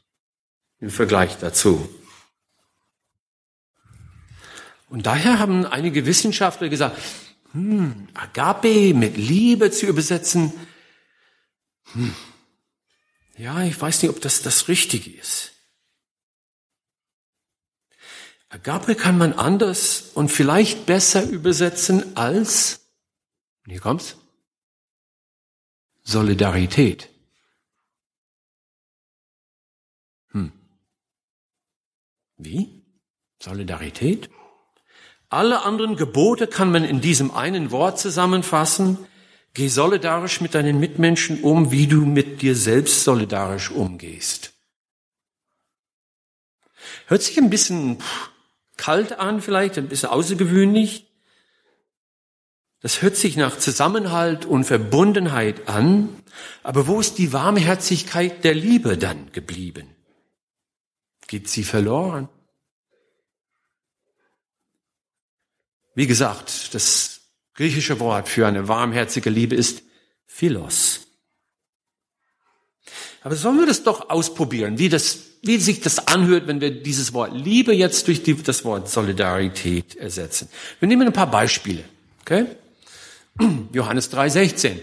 im 0.80 0.90
Vergleich 0.90 1.38
dazu. 1.38 1.88
Und 4.88 5.06
daher 5.06 5.38
haben 5.38 5.66
einige 5.66 6.06
Wissenschaftler 6.06 6.68
gesagt, 6.68 6.98
hm, 7.52 8.08
Agape 8.14 8.94
mit 8.94 9.16
Liebe 9.16 9.70
zu 9.70 9.86
übersetzen, 9.86 10.52
hm, 11.92 12.14
ja, 13.36 13.62
ich 13.62 13.80
weiß 13.80 14.02
nicht, 14.02 14.10
ob 14.10 14.20
das 14.20 14.42
das 14.42 14.68
Richtige 14.68 15.10
ist. 15.10 15.52
Agape 18.50 18.94
kann 18.94 19.18
man 19.18 19.34
anders 19.34 20.10
und 20.14 20.30
vielleicht 20.30 20.86
besser 20.86 21.22
übersetzen 21.22 22.16
als, 22.16 22.80
hier 23.66 23.80
kommt's, 23.80 24.16
Solidarität. 26.02 27.10
Hm. 30.30 30.52
Wie? 32.38 32.82
Solidarität? 33.38 34.30
Alle 35.30 35.64
anderen 35.64 35.96
Gebote 35.96 36.46
kann 36.46 36.70
man 36.72 36.84
in 36.84 37.00
diesem 37.00 37.30
einen 37.30 37.70
Wort 37.70 37.98
zusammenfassen. 37.98 38.98
Geh 39.52 39.68
solidarisch 39.68 40.40
mit 40.40 40.54
deinen 40.54 40.80
Mitmenschen 40.80 41.42
um, 41.42 41.70
wie 41.70 41.86
du 41.86 42.06
mit 42.06 42.40
dir 42.42 42.54
selbst 42.54 43.04
solidarisch 43.04 43.70
umgehst. 43.70 44.52
Hört 47.06 47.22
sich 47.22 47.38
ein 47.38 47.50
bisschen 47.50 47.98
kalt 48.76 49.18
an, 49.18 49.42
vielleicht 49.42 49.76
ein 49.76 49.88
bisschen 49.88 50.10
außergewöhnlich. 50.10 51.06
Das 52.80 53.02
hört 53.02 53.16
sich 53.16 53.36
nach 53.36 53.58
Zusammenhalt 53.58 54.44
und 54.46 54.64
Verbundenheit 54.64 55.68
an, 55.68 56.08
aber 56.62 56.86
wo 56.86 57.00
ist 57.00 57.18
die 57.18 57.32
Warmherzigkeit 57.32 58.44
der 58.44 58.54
Liebe 58.54 58.96
dann 58.96 59.32
geblieben? 59.32 59.88
Geht 61.26 61.48
sie 61.48 61.64
verloren? 61.64 62.28
Wie 65.98 66.06
gesagt, 66.06 66.76
das 66.76 67.22
griechische 67.54 67.98
Wort 67.98 68.28
für 68.28 68.46
eine 68.46 68.68
warmherzige 68.68 69.30
Liebe 69.30 69.56
ist 69.56 69.82
Philos. 70.26 71.00
Aber 73.24 73.34
sollen 73.34 73.58
wir 73.58 73.66
das 73.66 73.82
doch 73.82 74.08
ausprobieren, 74.08 74.78
wie, 74.78 74.88
das, 74.88 75.18
wie 75.42 75.56
sich 75.56 75.80
das 75.80 76.06
anhört, 76.06 76.46
wenn 76.46 76.60
wir 76.60 76.70
dieses 76.70 77.14
Wort 77.14 77.34
Liebe 77.34 77.74
jetzt 77.74 78.06
durch 78.06 78.22
die, 78.22 78.40
das 78.40 78.64
Wort 78.64 78.88
Solidarität 78.88 79.96
ersetzen. 79.96 80.48
Wir 80.78 80.86
nehmen 80.86 81.08
ein 81.08 81.12
paar 81.12 81.32
Beispiele. 81.32 81.82
Okay? 82.20 82.46
Johannes 83.72 84.12
3,16. 84.12 84.78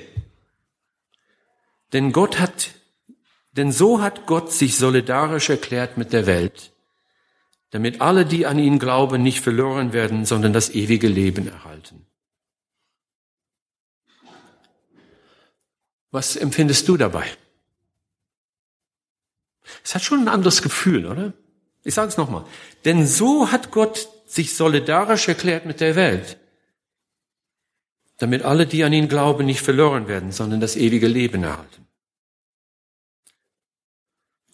Denn 1.93 2.11
Gott 2.11 2.41
hat, 2.41 2.71
denn 3.53 3.71
so 3.71 4.01
hat 4.01 4.25
Gott 4.25 4.51
sich 4.51 4.75
solidarisch 4.75 5.49
erklärt 5.49 5.97
mit 5.97 6.11
der 6.11 6.25
Welt, 6.25 6.73
damit 7.71 8.01
alle, 8.01 8.25
die 8.25 8.45
an 8.45 8.59
ihn 8.59 8.79
glauben, 8.79 9.21
nicht 9.21 9.41
verloren 9.41 9.93
werden, 9.93 10.25
sondern 10.25 10.53
das 10.53 10.69
ewige 10.69 11.07
Leben 11.07 11.47
erhalten. 11.47 12.05
Was 16.11 16.35
empfindest 16.35 16.87
du 16.87 16.95
dabei? 16.95 17.25
Es 19.83 19.95
hat 19.95 20.03
schon 20.03 20.21
ein 20.21 20.29
anderes 20.29 20.61
Gefühl, 20.61 21.05
oder? 21.05 21.33
Ich 21.83 21.93
sage 21.93 22.09
es 22.09 22.17
nochmal. 22.17 22.45
Denn 22.85 23.05
so 23.05 23.51
hat 23.51 23.71
Gott 23.71 24.07
sich 24.25 24.55
solidarisch 24.55 25.27
erklärt 25.27 25.65
mit 25.65 25.81
der 25.81 25.95
Welt, 25.95 26.37
damit 28.17 28.43
alle, 28.43 28.65
die 28.65 28.83
an 28.83 28.93
ihn 28.93 29.09
glauben, 29.09 29.45
nicht 29.45 29.61
verloren 29.61 30.07
werden, 30.07 30.31
sondern 30.31 30.61
das 30.61 30.75
ewige 30.77 31.07
Leben 31.07 31.43
erhalten. 31.43 31.85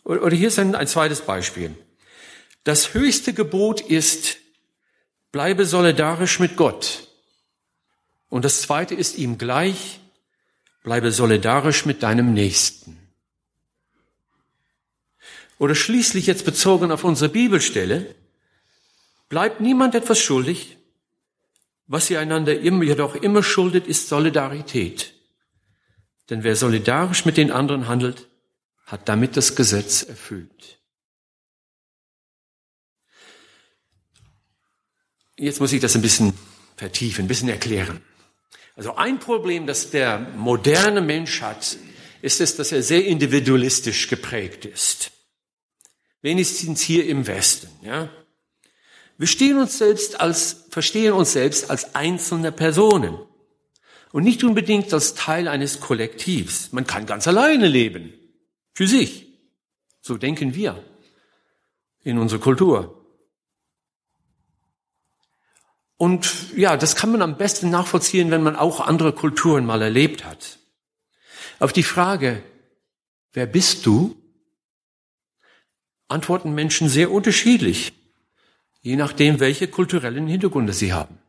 Oder 0.03 0.36
hier 0.36 0.48
ist 0.48 0.60
ein, 0.60 0.75
ein 0.75 0.88
zweites 0.88 1.22
Beispiel. 1.22 1.75
Das 2.63 2.94
höchste 2.94 3.34
Gebot 3.34 3.82
ist, 3.82 4.38
bleibe 5.32 5.65
solidarisch 5.65 6.39
mit 6.39 6.56
Gott. 6.58 7.08
Und 8.30 8.46
das 8.46 8.62
zweite 8.62 8.96
ist 8.96 9.18
ihm 9.18 9.38
gleich, 9.38 10.00
bleibe 10.84 11.12
solidarisch 11.12 11.86
mit 11.86 12.03
deinem 12.03 12.34
Nächsten. 12.34 12.98
Oder 15.58 15.75
schließlich 15.75 16.25
jetzt 16.27 16.46
bezogen 16.46 16.91
auf 16.91 17.03
unsere 17.03 17.30
Bibelstelle, 17.30 18.15
bleibt 19.30 19.62
niemand 19.62 19.96
etwas 19.96 20.20
schuldig. 20.20 20.77
Was 21.88 22.10
ihr 22.10 22.20
einander 22.20 22.60
immer, 22.60 22.84
jedoch 22.84 23.15
immer 23.15 23.44
schuldet, 23.44 23.86
ist 23.86 24.08
Solidarität. 24.08 25.13
Denn 26.30 26.44
wer 26.44 26.56
solidarisch 26.56 27.25
mit 27.25 27.38
den 27.38 27.51
anderen 27.51 27.88
handelt, 27.88 28.27
hat 28.86 29.08
damit 29.10 29.36
das 29.38 29.56
Gesetz 29.56 30.03
erfüllt. 30.03 30.80
Jetzt 35.41 35.60
muss 35.60 35.74
ich 35.74 35.81
das 35.81 35.95
ein 35.95 36.03
bisschen 36.03 36.33
vertiefen, 36.77 37.25
ein 37.25 37.27
bisschen 37.27 37.50
erklären. 37.50 38.00
Also 38.75 38.95
ein 38.95 39.19
Problem, 39.19 39.65
das 39.65 39.89
der 39.89 40.19
moderne 40.38 41.01
Mensch 41.01 41.41
hat, 41.41 41.77
ist 42.21 42.41
es, 42.41 42.55
dass 42.57 42.71
er 42.71 42.83
sehr 42.83 43.05
individualistisch 43.05 44.07
geprägt 44.07 44.65
ist. 44.65 45.12
Wenigstens 46.21 46.81
hier 46.81 47.07
im 47.07 47.25
Westen, 47.25 47.69
ja. 47.83 48.12
Wir 49.17 49.25
stehen 49.25 49.57
uns 49.57 49.79
selbst 49.79 50.21
als, 50.21 50.65
verstehen 50.69 51.13
uns 51.13 51.33
selbst 51.33 51.71
als 51.71 51.95
einzelne 51.95 52.51
Personen 52.51 53.17
und 54.12 54.24
nicht 54.24 54.43
unbedingt 54.43 54.93
als 54.93 55.15
Teil 55.15 55.48
eines 55.48 55.79
Kollektivs. 55.79 56.71
Man 56.71 56.86
kann 56.86 57.07
ganz 57.07 57.27
alleine 57.27 57.67
leben, 57.67 58.13
für 58.75 58.88
sich. 58.88 59.25
So 60.01 60.17
denken 60.17 60.53
wir 60.53 60.83
in 62.03 62.19
unserer 62.19 62.39
Kultur. 62.39 63.00
Und 66.01 66.58
ja, 66.58 66.77
das 66.77 66.96
kann 66.96 67.12
man 67.12 67.22
am 67.22 67.38
besten 67.38 67.70
nachvollziehen, 67.70 68.31
wenn 68.31 68.41
man 68.41 68.55
auch 68.55 68.79
andere 68.79 69.13
Kulturen 69.13 69.67
mal 69.67 69.84
erlebt 69.84 70.25
hat. 70.25 70.58
Auf 71.60 71.74
die 71.74 71.84
Frage, 71.84 72.41
wer 73.34 73.46
bist 73.46 73.86
du, 73.86 74.15
antworten 76.08 76.55
Menschen 76.55 76.89
sehr 76.89 77.12
unterschiedlich, 77.12 77.93
je 78.81 78.96
nachdem, 78.96 79.39
welche 79.39 79.67
kulturellen 79.67 80.25
Hintergründe 80.25 80.74
sie 80.74 80.91
haben. 80.91 81.20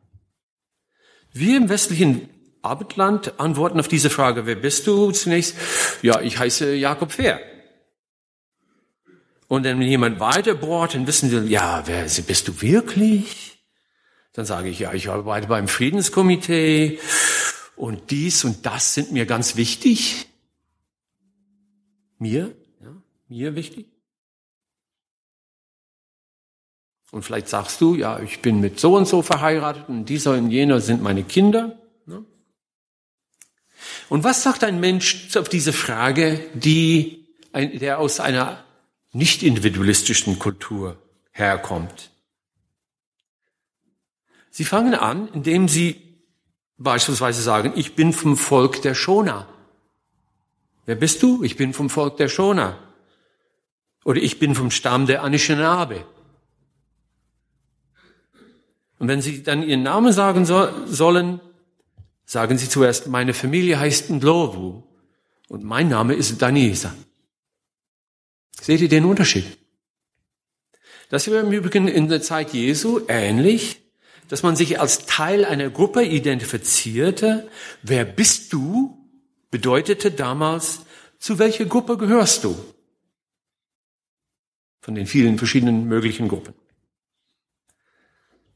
Wir 1.31 1.57
im 1.57 1.69
westlichen 1.69 2.27
Abendland 2.63 3.39
antworten 3.39 3.79
auf 3.79 3.87
diese 3.87 4.09
Frage, 4.09 4.47
wer 4.47 4.55
bist 4.55 4.87
du, 4.87 5.11
zunächst, 5.11 5.55
ja, 6.01 6.19
ich 6.19 6.39
heiße 6.39 6.73
Jakob 6.73 7.11
Fair. 7.11 7.39
Und 9.47 9.65
wenn 9.65 9.79
jemand 9.83 10.19
weiter 10.19 10.55
bohrt, 10.55 10.95
dann 10.95 11.05
wissen 11.05 11.29
sie, 11.29 11.47
ja, 11.47 11.83
wer 11.85 12.05
bist 12.05 12.47
du 12.47 12.59
wirklich? 12.59 13.52
Dann 14.33 14.45
sage 14.45 14.69
ich, 14.69 14.79
ja, 14.79 14.93
ich 14.93 15.09
arbeite 15.09 15.47
beim 15.47 15.67
Friedenskomitee 15.67 16.99
und 17.75 18.09
dies 18.09 18.43
und 18.43 18.65
das 18.65 18.95
sind 18.95 19.11
mir 19.11 19.27
ganz 19.27 19.55
wichtig. 19.55 20.27
Mir, 22.17 22.55
ja, 22.81 22.95
mir 23.27 23.55
wichtig. 23.55 23.87
Und 27.11 27.21
vielleicht 27.21 27.47
sagst 27.47 27.79
du, 27.79 27.93
ja, 27.93 28.19
ich 28.21 28.41
bin 28.41 28.59
mit 28.59 28.79
so 28.79 28.97
und 28.97 29.07
so 29.07 29.21
verheiratet 29.21 29.87
und 29.87 30.05
dieser 30.05 30.31
und 30.31 30.49
jener 30.49 30.81
sind 30.81 31.03
meine 31.03 31.23
Kinder. 31.23 31.77
Ne? 32.07 32.25
Und 34.09 34.23
was 34.23 34.41
sagt 34.41 34.63
ein 34.63 34.79
Mensch 34.79 35.35
auf 35.37 35.47
diese 35.47 35.73
Frage, 35.73 36.39
die, 36.55 37.27
der 37.53 37.99
aus 37.99 38.19
einer 38.19 38.63
nicht 39.11 39.43
individualistischen 39.43 40.39
Kultur 40.39 40.97
herkommt? 41.33 42.12
Sie 44.55 44.65
fangen 44.65 44.93
an, 44.93 45.29
indem 45.29 45.67
Sie 45.67 45.99
beispielsweise 46.77 47.41
sagen, 47.41 47.73
ich 47.75 47.95
bin 47.95 48.13
vom 48.13 48.37
Volk 48.37 48.83
der 48.83 48.93
Schoner. 48.93 49.47
Wer 50.85 50.93
bist 50.93 51.23
du? 51.23 51.43
Ich 51.43 51.57
bin 51.57 51.73
vom 51.73 51.89
Volk 51.89 52.17
der 52.17 52.27
Schoner. 52.29 52.77
Oder 54.05 54.21
ich 54.21 54.37
bin 54.37 54.53
vom 54.53 54.69
Stamm 54.69 55.07
der 55.07 55.23
Anishinaabe. 55.23 56.05
Und 58.99 59.07
wenn 59.07 59.23
Sie 59.23 59.41
dann 59.41 59.63
Ihren 59.63 59.81
Namen 59.81 60.13
sagen 60.13 60.45
so, 60.45 60.69
sollen, 60.85 61.41
sagen 62.23 62.59
Sie 62.59 62.69
zuerst, 62.69 63.07
meine 63.07 63.33
Familie 63.33 63.79
heißt 63.79 64.11
Ndlovu 64.11 64.83
und 65.47 65.63
mein 65.63 65.89
Name 65.89 66.13
ist 66.13 66.39
Danisa. 66.39 66.93
Seht 68.61 68.81
ihr 68.81 68.89
den 68.89 69.05
Unterschied? 69.05 69.57
Das 71.09 71.27
war 71.31 71.39
im 71.39 71.51
Übrigen 71.51 71.87
in 71.87 72.07
der 72.07 72.21
Zeit 72.21 72.53
Jesu 72.53 73.01
ähnlich 73.07 73.82
dass 74.33 74.41
man 74.41 74.55
sich 74.55 74.79
als 74.79 75.05
Teil 75.05 75.45
einer 75.45 75.69
Gruppe 75.69 76.03
identifizierte. 76.03 77.47
Wer 77.83 78.03
bist 78.03 78.51
du? 78.51 78.97
bedeutete 79.51 80.09
damals, 80.09 80.79
zu 81.19 81.37
welcher 81.37 81.65
Gruppe 81.65 81.97
gehörst 81.99 82.43
du? 82.43 82.57
Von 84.81 84.95
den 84.95 85.05
vielen 85.05 85.37
verschiedenen 85.37 85.87
möglichen 85.87 86.29
Gruppen. 86.29 86.55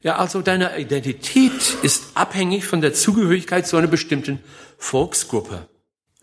Ja, 0.00 0.16
also 0.16 0.42
deine 0.42 0.76
Identität 0.80 1.76
ist 1.82 2.08
abhängig 2.14 2.66
von 2.66 2.80
der 2.80 2.92
Zugehörigkeit 2.92 3.64
zu 3.64 3.76
einer 3.76 3.86
bestimmten 3.86 4.40
Volksgruppe, 4.78 5.68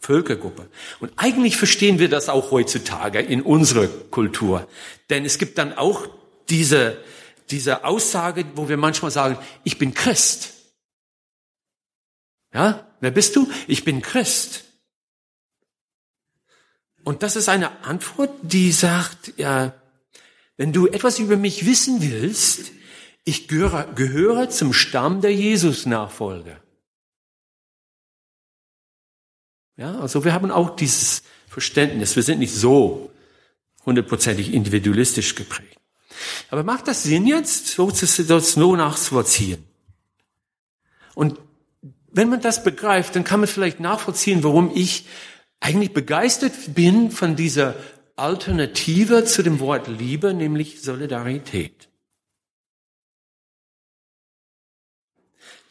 Völkergruppe. 0.02 0.68
Und 1.00 1.14
eigentlich 1.16 1.56
verstehen 1.56 1.98
wir 1.98 2.10
das 2.10 2.28
auch 2.28 2.52
heutzutage 2.52 3.20
in 3.20 3.42
unserer 3.42 3.88
Kultur. 3.88 4.68
Denn 5.10 5.24
es 5.24 5.38
gibt 5.38 5.58
dann 5.58 5.72
auch 5.72 6.10
diese 6.50 6.98
diese 7.50 7.84
Aussage, 7.84 8.46
wo 8.56 8.70
wir 8.70 8.78
manchmal 8.78 9.12
sagen, 9.12 9.38
ich 9.64 9.78
bin 9.78 9.94
Christ. 9.94 10.54
Ja, 12.54 12.88
wer 13.02 13.12
bist 13.12 13.36
du? 13.36 13.52
Ich 13.68 13.84
bin 13.84 14.02
Christ. 14.02 14.64
Und 17.04 17.22
das 17.22 17.36
ist 17.36 17.50
eine 17.50 17.84
Antwort, 17.84 18.32
die 18.42 18.72
sagt, 18.72 19.38
ja, 19.38 19.74
wenn 20.58 20.74
du 20.74 20.88
etwas 20.88 21.20
über 21.20 21.38
mich 21.38 21.66
wissen 21.66 22.02
willst, 22.02 22.72
ich 23.26 23.48
gehöre, 23.48 23.94
gehöre 23.94 24.50
zum 24.50 24.74
Stamm 24.74 25.22
der 25.22 25.34
Jesus-Nachfolger. 25.34 26.62
Ja, 29.78 30.00
also 30.00 30.24
wir 30.24 30.34
haben 30.34 30.52
auch 30.52 30.76
dieses 30.76 31.24
Verständnis. 31.48 32.16
Wir 32.16 32.24
sind 32.24 32.40
nicht 32.40 32.54
so 32.54 33.12
hundertprozentig 33.86 34.54
individualistisch 34.54 35.36
geprägt. 35.36 35.80
Aber 36.50 36.64
macht 36.64 36.88
das 36.88 37.04
Sinn 37.04 37.28
jetzt, 37.28 37.68
so 37.68 37.92
zu 37.92 38.06
Situation 38.06 38.78
nachzuvollziehen? 38.78 39.64
Und 41.14 41.40
wenn 42.12 42.30
man 42.30 42.42
das 42.42 42.64
begreift, 42.64 43.16
dann 43.16 43.24
kann 43.24 43.42
man 43.42 43.48
vielleicht 43.48 43.80
nachvollziehen, 43.80 44.44
warum 44.44 44.72
ich 44.74 45.06
eigentlich 45.60 45.94
begeistert 45.94 46.54
bin 46.76 47.12
von 47.12 47.36
dieser 47.36 47.76
Alternative 48.16 49.26
zu 49.26 49.44
dem 49.44 49.60
Wort 49.60 49.88
Liebe, 49.88 50.34
nämlich 50.34 50.82
Solidarität. 50.82 51.90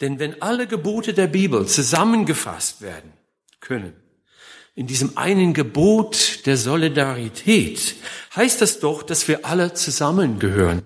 Denn 0.00 0.18
wenn 0.18 0.42
alle 0.42 0.66
Gebote 0.66 1.14
der 1.14 1.28
Bibel 1.28 1.66
zusammengefasst 1.66 2.82
werden 2.82 3.12
können, 3.60 3.94
in 4.74 4.86
diesem 4.86 5.16
einen 5.16 5.54
Gebot 5.54 6.46
der 6.46 6.56
Solidarität, 6.56 7.94
heißt 8.34 8.60
das 8.60 8.80
doch, 8.80 9.02
dass 9.02 9.28
wir 9.28 9.44
alle 9.44 9.74
zusammengehören. 9.74 10.82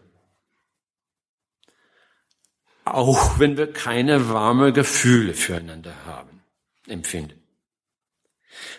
Auch 2.84 3.38
wenn 3.38 3.56
wir 3.56 3.72
keine 3.72 4.28
warme 4.28 4.72
Gefühle 4.72 5.34
füreinander 5.34 5.94
haben, 6.06 6.42
empfinden. 6.86 7.42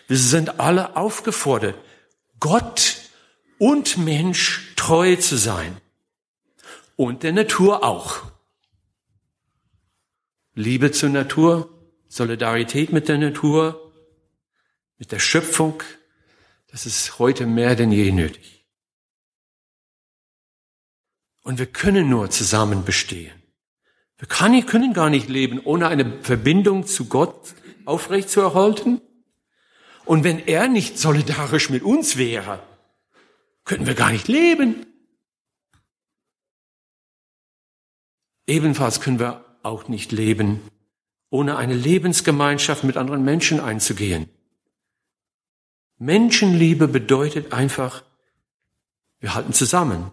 Wir 0.06 0.16
sind 0.16 0.60
alle 0.60 0.96
aufgefordert, 0.96 1.76
Gott 2.38 2.96
und 3.58 3.98
Mensch 3.98 4.74
treu 4.76 5.16
zu 5.16 5.36
sein. 5.36 5.76
Und 6.96 7.22
der 7.22 7.32
Natur 7.32 7.84
auch. 7.84 8.22
Liebe 10.54 10.90
zur 10.92 11.08
Natur, 11.08 11.70
Solidarität 12.08 12.92
mit 12.92 13.08
der 13.08 13.18
Natur, 13.18 13.89
mit 15.00 15.12
der 15.12 15.18
Schöpfung, 15.18 15.82
das 16.68 16.86
ist 16.86 17.18
heute 17.18 17.46
mehr 17.46 17.74
denn 17.74 17.90
je 17.90 18.12
nötig. 18.12 18.66
Und 21.42 21.58
wir 21.58 21.66
können 21.66 22.08
nur 22.08 22.30
zusammen 22.30 22.84
bestehen. 22.84 23.42
Wir 24.18 24.28
können 24.28 24.92
gar 24.92 25.08
nicht 25.08 25.30
leben, 25.30 25.58
ohne 25.64 25.88
eine 25.88 26.22
Verbindung 26.22 26.86
zu 26.86 27.06
Gott 27.06 27.54
aufrechtzuerhalten. 27.86 29.00
Und 30.04 30.22
wenn 30.22 30.38
er 30.38 30.68
nicht 30.68 30.98
solidarisch 30.98 31.70
mit 31.70 31.82
uns 31.82 32.18
wäre, 32.18 32.62
könnten 33.64 33.86
wir 33.86 33.94
gar 33.94 34.10
nicht 34.10 34.28
leben. 34.28 34.84
Ebenfalls 38.46 39.00
können 39.00 39.18
wir 39.18 39.44
auch 39.62 39.88
nicht 39.88 40.12
leben, 40.12 40.60
ohne 41.30 41.56
eine 41.56 41.74
Lebensgemeinschaft 41.74 42.84
mit 42.84 42.98
anderen 42.98 43.24
Menschen 43.24 43.60
einzugehen. 43.60 44.28
Menschenliebe 46.00 46.88
bedeutet 46.88 47.52
einfach, 47.52 48.02
wir 49.20 49.34
halten 49.34 49.52
zusammen, 49.52 50.10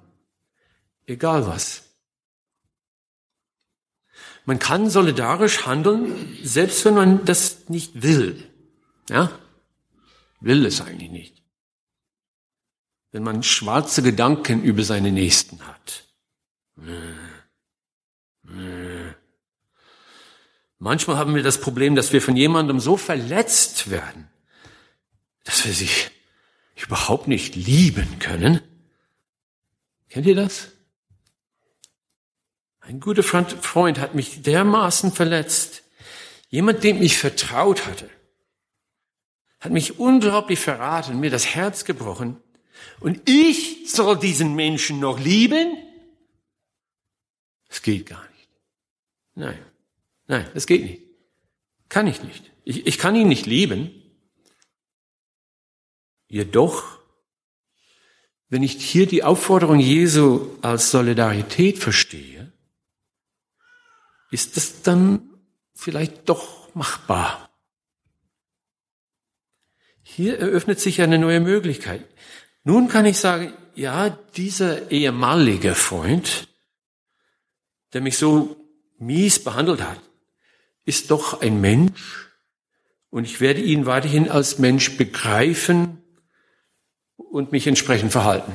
egal 1.05 1.47
was. 1.47 1.83
Man 4.43 4.59
kann 4.59 4.89
solidarisch 4.89 5.65
handeln, 5.65 6.37
selbst 6.43 6.83
wenn 6.83 6.93
man 6.93 7.25
das 7.25 7.69
nicht 7.69 8.01
will. 8.01 8.51
Ja? 9.09 9.31
Will 10.41 10.65
es 10.65 10.81
eigentlich 10.81 11.09
nicht. 11.09 11.41
Wenn 13.11 13.23
man 13.23 13.41
schwarze 13.41 14.03
Gedanken 14.03 14.63
über 14.63 14.83
seine 14.83 15.13
Nächsten 15.13 15.65
hat. 15.65 16.03
Manchmal 20.79 21.15
haben 21.15 21.33
wir 21.33 21.43
das 21.43 21.61
Problem, 21.61 21.95
dass 21.95 22.11
wir 22.11 22.21
von 22.21 22.35
jemandem 22.35 22.81
so 22.81 22.97
verletzt 22.97 23.89
werden, 23.89 24.29
dass 25.47 25.65
wir 25.65 25.73
sie 25.73 25.89
überhaupt 26.75 27.27
nicht 27.27 27.55
lieben 27.55 28.19
können. 28.19 28.61
Kennt 30.09 30.27
ihr 30.27 30.35
das? 30.35 30.67
Ein 32.81 32.99
guter 32.99 33.23
Freund 33.23 33.99
hat 33.99 34.13
mich 34.13 34.41
dermaßen 34.43 35.11
verletzt. 35.11 35.83
Jemand, 36.49 36.83
dem 36.83 37.01
ich 37.01 37.17
vertraut 37.17 37.85
hatte, 37.85 38.09
hat 39.59 39.71
mich 39.71 39.99
unglaublich 39.99 40.59
verraten, 40.59 41.19
mir 41.19 41.29
das 41.29 41.47
Herz 41.47 41.85
gebrochen. 41.85 42.37
Und 42.99 43.27
ich 43.27 43.89
soll 43.89 44.19
diesen 44.19 44.53
Menschen 44.53 44.99
noch 44.99 45.19
lieben? 45.19 45.77
Es 47.69 47.81
geht 47.81 48.05
gar 48.05 48.25
nicht. 48.35 48.49
Nein, 49.35 49.59
nein, 50.27 50.49
es 50.53 50.67
geht 50.67 50.83
nicht. 50.83 51.01
Kann 51.89 52.07
ich 52.07 52.21
nicht. 52.21 52.51
Ich, 52.65 52.85
ich 52.85 52.97
kann 52.97 53.15
ihn 53.15 53.29
nicht 53.29 53.45
lieben. 53.45 53.96
Jedoch, 56.27 56.99
wenn 58.49 58.63
ich 58.63 58.73
hier 58.73 59.07
die 59.07 59.23
Aufforderung 59.23 59.79
Jesu 59.79 60.49
als 60.61 60.91
Solidarität 60.91 61.77
verstehe, 61.77 62.51
ist 64.31 64.57
das 64.57 64.81
dann 64.81 65.29
vielleicht 65.73 66.27
doch 66.27 66.73
machbar. 66.75 67.49
Hier 70.03 70.39
eröffnet 70.39 70.79
sich 70.79 71.01
eine 71.01 71.19
neue 71.19 71.39
Möglichkeit. 71.39 72.05
Nun 72.63 72.87
kann 72.87 73.05
ich 73.05 73.17
sagen, 73.17 73.53
ja, 73.75 74.09
dieser 74.09 74.91
ehemalige 74.91 75.75
Freund, 75.75 76.47
der 77.93 78.01
mich 78.01 78.17
so 78.17 78.55
mies 78.97 79.43
behandelt 79.43 79.81
hat, 79.81 80.01
ist 80.83 81.11
doch 81.11 81.41
ein 81.41 81.61
Mensch 81.61 82.29
und 83.09 83.25
ich 83.25 83.39
werde 83.39 83.61
ihn 83.61 83.85
weiterhin 83.85 84.29
als 84.29 84.57
Mensch 84.57 84.97
begreifen 84.97 85.86
und 87.37 87.51
mich 87.51 87.67
entsprechend 87.67 88.11
verhalten. 88.11 88.53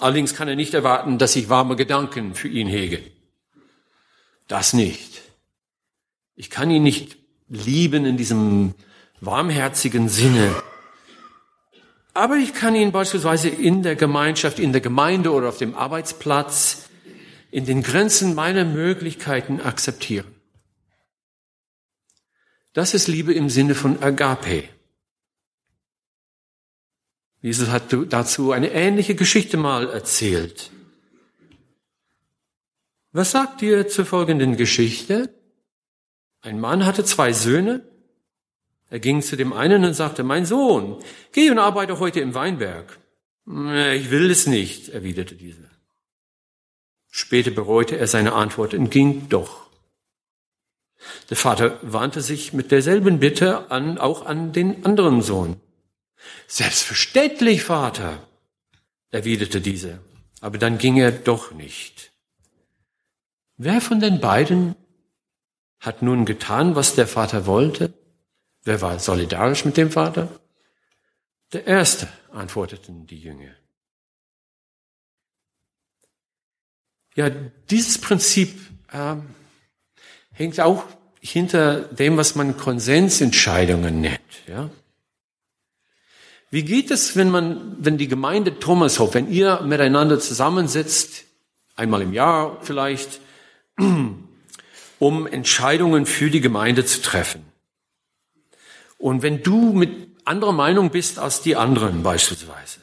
Allerdings 0.00 0.34
kann 0.34 0.48
er 0.48 0.56
nicht 0.56 0.72
erwarten, 0.72 1.18
dass 1.18 1.36
ich 1.36 1.50
warme 1.50 1.76
Gedanken 1.76 2.34
für 2.34 2.48
ihn 2.48 2.66
hege. 2.66 3.02
Das 4.48 4.72
nicht. 4.72 5.20
Ich 6.34 6.48
kann 6.48 6.70
ihn 6.70 6.82
nicht 6.82 7.18
lieben 7.48 8.06
in 8.06 8.16
diesem 8.16 8.74
warmherzigen 9.20 10.08
Sinne. 10.08 10.54
Aber 12.14 12.36
ich 12.36 12.54
kann 12.54 12.74
ihn 12.74 12.90
beispielsweise 12.90 13.50
in 13.50 13.82
der 13.82 13.94
Gemeinschaft, 13.94 14.58
in 14.58 14.72
der 14.72 14.80
Gemeinde 14.80 15.30
oder 15.30 15.50
auf 15.50 15.58
dem 15.58 15.74
Arbeitsplatz 15.74 16.88
in 17.50 17.66
den 17.66 17.82
Grenzen 17.82 18.34
meiner 18.34 18.64
Möglichkeiten 18.64 19.60
akzeptieren. 19.60 20.34
Das 22.72 22.94
ist 22.94 23.08
Liebe 23.08 23.34
im 23.34 23.50
Sinne 23.50 23.74
von 23.74 24.02
Agape. 24.02 24.73
Jesus 27.44 27.68
hat 27.68 27.94
dazu 28.08 28.52
eine 28.52 28.72
ähnliche 28.72 29.14
Geschichte 29.14 29.56
mal 29.56 29.90
erzählt. 29.90 30.70
Was 33.12 33.32
sagt 33.32 33.60
ihr 33.60 33.86
zur 33.86 34.06
folgenden 34.06 34.56
Geschichte? 34.56 35.32
Ein 36.40 36.58
Mann 36.58 36.86
hatte 36.86 37.04
zwei 37.04 37.32
Söhne 37.32 37.84
er 38.94 39.00
ging 39.00 39.22
zu 39.22 39.36
dem 39.36 39.52
einen 39.52 39.84
und 39.84 39.94
sagte, 39.94 40.22
mein 40.22 40.46
Sohn, 40.46 41.02
geh 41.32 41.50
und 41.50 41.58
arbeite 41.58 41.98
heute 41.98 42.20
im 42.20 42.34
Weinberg. 42.34 43.00
Ich 43.44 44.10
will 44.12 44.30
es 44.30 44.46
nicht, 44.46 44.90
erwiderte 44.90 45.34
dieser. 45.34 45.68
Später 47.10 47.50
bereute 47.50 47.96
er 47.96 48.06
seine 48.06 48.34
Antwort 48.34 48.72
und 48.72 48.90
ging 48.90 49.28
doch. 49.28 49.68
Der 51.28 51.36
Vater 51.36 51.80
wandte 51.82 52.20
sich 52.20 52.52
mit 52.52 52.70
derselben 52.70 53.18
Bitte 53.18 53.70
an, 53.72 53.98
auch 53.98 54.26
an 54.26 54.52
den 54.52 54.86
anderen 54.86 55.22
Sohn. 55.22 55.56
Selbstverständlich, 56.46 57.62
Vater, 57.62 58.26
erwiderte 59.10 59.60
dieser. 59.60 59.98
Aber 60.40 60.58
dann 60.58 60.78
ging 60.78 60.96
er 60.96 61.12
doch 61.12 61.52
nicht. 61.52 62.12
Wer 63.56 63.80
von 63.80 64.00
den 64.00 64.20
beiden 64.20 64.74
hat 65.80 66.02
nun 66.02 66.24
getan, 66.24 66.74
was 66.74 66.94
der 66.94 67.06
Vater 67.06 67.46
wollte? 67.46 67.92
Wer 68.62 68.80
war 68.80 68.98
solidarisch 68.98 69.64
mit 69.64 69.76
dem 69.76 69.90
Vater? 69.90 70.28
Der 71.52 71.66
Erste, 71.66 72.08
antworteten 72.32 73.06
die 73.06 73.18
Jünger. 73.18 73.54
Ja, 77.14 77.30
dieses 77.30 77.98
Prinzip 78.00 78.58
äh, 78.90 79.16
hängt 80.32 80.58
auch 80.60 80.84
hinter 81.20 81.82
dem, 81.82 82.16
was 82.16 82.34
man 82.34 82.56
Konsensentscheidungen 82.56 84.00
nennt. 84.00 84.20
Ja? 84.48 84.68
Wie 86.54 86.62
geht 86.62 86.92
es, 86.92 87.16
wenn 87.16 87.30
man, 87.30 87.74
wenn 87.80 87.98
die 87.98 88.06
Gemeinde 88.06 88.60
Thomashof, 88.60 89.14
wenn 89.14 89.28
ihr 89.28 89.62
miteinander 89.62 90.20
zusammensitzt, 90.20 91.24
einmal 91.74 92.00
im 92.00 92.12
Jahr 92.12 92.58
vielleicht, 92.62 93.18
um 95.00 95.26
Entscheidungen 95.26 96.06
für 96.06 96.30
die 96.30 96.40
Gemeinde 96.40 96.84
zu 96.84 97.02
treffen? 97.02 97.44
Und 98.98 99.22
wenn 99.22 99.42
du 99.42 99.72
mit 99.72 99.90
anderer 100.24 100.52
Meinung 100.52 100.90
bist 100.90 101.18
als 101.18 101.42
die 101.42 101.56
anderen 101.56 102.04
beispielsweise, 102.04 102.82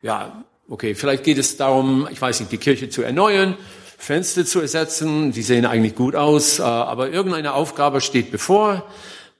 ja, 0.00 0.42
okay, 0.70 0.94
vielleicht 0.94 1.24
geht 1.24 1.36
es 1.36 1.58
darum, 1.58 2.08
ich 2.10 2.22
weiß 2.22 2.40
nicht, 2.40 2.50
die 2.50 2.56
Kirche 2.56 2.88
zu 2.88 3.02
erneuern, 3.02 3.58
Fenster 3.98 4.46
zu 4.46 4.58
ersetzen, 4.62 5.32
die 5.32 5.42
sehen 5.42 5.66
eigentlich 5.66 5.96
gut 5.96 6.16
aus, 6.16 6.60
äh, 6.60 6.62
aber 6.62 7.10
irgendeine 7.10 7.52
Aufgabe 7.52 8.00
steht 8.00 8.30
bevor. 8.30 8.90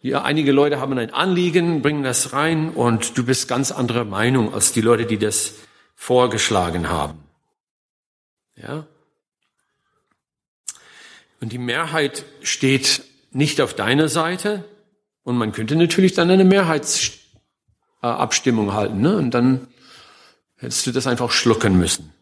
Ja, 0.02 0.22
einige 0.22 0.52
Leute 0.52 0.80
haben 0.80 0.98
ein 0.98 1.14
Anliegen, 1.14 1.80
bringen 1.80 2.02
das 2.02 2.32
rein 2.32 2.70
und 2.70 3.16
du 3.16 3.24
bist 3.24 3.48
ganz 3.48 3.70
anderer 3.70 4.04
Meinung 4.04 4.52
als 4.52 4.72
die 4.72 4.80
Leute, 4.80 5.06
die 5.06 5.18
das 5.18 5.54
vorgeschlagen 5.94 6.90
haben. 6.90 7.22
Ja? 8.56 8.86
Und 11.40 11.52
die 11.52 11.58
Mehrheit 11.58 12.24
steht 12.42 13.04
nicht 13.30 13.60
auf 13.60 13.74
deiner 13.74 14.08
Seite, 14.08 14.64
und 15.24 15.38
man 15.38 15.52
könnte 15.52 15.76
natürlich 15.76 16.14
dann 16.14 16.28
eine 16.30 16.44
Mehrheitsabstimmung 16.44 18.72
halten, 18.72 19.00
ne? 19.00 19.16
Und 19.16 19.30
dann 19.32 19.68
hättest 20.56 20.84
du 20.86 20.92
das 20.92 21.06
einfach 21.06 21.30
schlucken 21.30 21.78
müssen. 21.78 22.12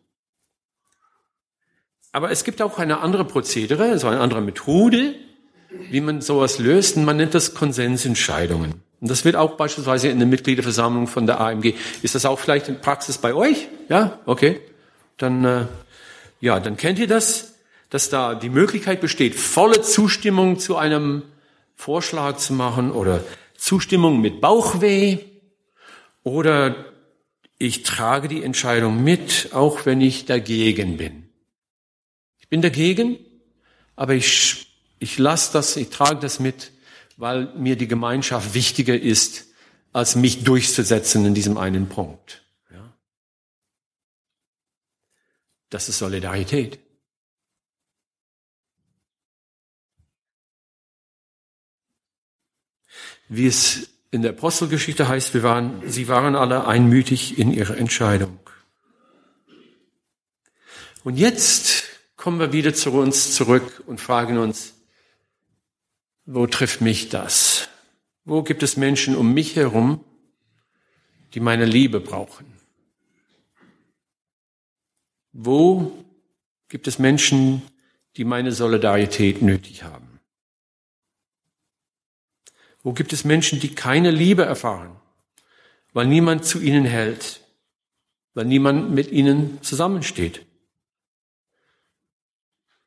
Aber 2.12 2.30
es 2.30 2.44
gibt 2.44 2.60
auch 2.60 2.78
eine 2.78 3.00
andere 3.00 3.24
Prozedere, 3.24 3.98
so 3.98 4.08
eine 4.08 4.20
andere 4.20 4.42
Methode, 4.42 5.14
wie 5.90 6.00
man 6.00 6.20
sowas 6.20 6.58
löst. 6.58 6.96
Und 6.96 7.04
man 7.04 7.16
nennt 7.16 7.34
das 7.34 7.54
Konsensentscheidungen. 7.54 8.82
Und 9.00 9.10
das 9.10 9.24
wird 9.24 9.36
auch 9.36 9.56
beispielsweise 9.56 10.08
in 10.08 10.18
der 10.18 10.28
Mitgliederversammlung 10.28 11.06
von 11.06 11.26
der 11.26 11.40
AMG. 11.40 11.74
Ist 12.02 12.14
das 12.14 12.26
auch 12.26 12.38
vielleicht 12.38 12.68
in 12.68 12.80
Praxis 12.80 13.18
bei 13.18 13.34
euch? 13.34 13.68
Ja, 13.88 14.18
okay. 14.26 14.60
Dann, 15.16 15.44
äh, 15.44 15.66
ja, 16.40 16.60
dann 16.60 16.76
kennt 16.76 16.98
ihr 16.98 17.06
das, 17.06 17.54
dass 17.88 18.08
da 18.08 18.34
die 18.34 18.50
Möglichkeit 18.50 19.00
besteht, 19.00 19.34
volle 19.34 19.82
Zustimmung 19.82 20.58
zu 20.58 20.76
einem 20.76 21.22
Vorschlag 21.76 22.36
zu 22.36 22.52
machen 22.52 22.92
oder 22.92 23.24
Zustimmung 23.56 24.20
mit 24.20 24.40
Bauchweh 24.40 25.18
oder 26.22 26.76
ich 27.58 27.82
trage 27.82 28.28
die 28.28 28.42
Entscheidung 28.42 29.02
mit, 29.02 29.50
auch 29.52 29.84
wenn 29.86 30.00
ich 30.00 30.24
dagegen 30.24 30.96
bin. 30.96 31.28
Ich 32.38 32.48
bin 32.48 32.62
dagegen, 32.62 33.18
aber 33.96 34.14
ich, 34.14 34.69
ich 35.00 35.18
lasse 35.18 35.52
das, 35.52 35.76
ich 35.76 35.90
trage 35.90 36.20
das 36.20 36.38
mit, 36.38 36.70
weil 37.16 37.52
mir 37.56 37.74
die 37.76 37.88
Gemeinschaft 37.88 38.54
wichtiger 38.54 38.98
ist, 38.98 39.46
als 39.92 40.14
mich 40.14 40.44
durchzusetzen 40.44 41.26
in 41.26 41.34
diesem 41.34 41.58
einen 41.58 41.88
Punkt. 41.88 42.44
Ja? 42.70 42.94
Das 45.70 45.88
ist 45.88 45.98
Solidarität. 45.98 46.78
wie 53.30 53.46
es 53.46 53.88
in 54.10 54.22
der 54.22 54.32
Apostelgeschichte 54.32 55.08
heißt, 55.08 55.34
wir 55.34 55.44
waren, 55.44 55.82
sie 55.86 56.08
waren 56.08 56.34
alle 56.34 56.66
einmütig 56.66 57.38
in 57.38 57.52
ihrer 57.52 57.76
Entscheidung. 57.76 58.40
Und 61.04 61.16
jetzt 61.16 61.84
kommen 62.16 62.40
wir 62.40 62.52
wieder 62.52 62.74
zu 62.74 62.90
uns 62.90 63.34
zurück 63.34 63.84
und 63.86 64.00
fragen 64.00 64.36
uns, 64.36 64.74
wo 66.26 66.46
trifft 66.46 66.80
mich 66.80 67.08
das? 67.08 67.68
Wo 68.24 68.42
gibt 68.42 68.62
es 68.62 68.76
Menschen 68.76 69.16
um 69.16 69.32
mich 69.32 69.56
herum, 69.56 70.04
die 71.34 71.40
meine 71.40 71.64
Liebe 71.64 72.00
brauchen? 72.00 72.46
Wo 75.32 76.04
gibt 76.68 76.86
es 76.86 76.98
Menschen, 76.98 77.62
die 78.16 78.24
meine 78.24 78.52
Solidarität 78.52 79.42
nötig 79.42 79.84
haben? 79.84 80.20
Wo 82.82 82.92
gibt 82.92 83.12
es 83.12 83.24
Menschen, 83.24 83.60
die 83.60 83.74
keine 83.74 84.10
Liebe 84.10 84.44
erfahren, 84.44 84.96
weil 85.92 86.06
niemand 86.06 86.44
zu 86.44 86.60
ihnen 86.60 86.84
hält, 86.84 87.40
weil 88.34 88.46
niemand 88.46 88.90
mit 88.90 89.10
ihnen 89.10 89.62
zusammensteht? 89.62 90.46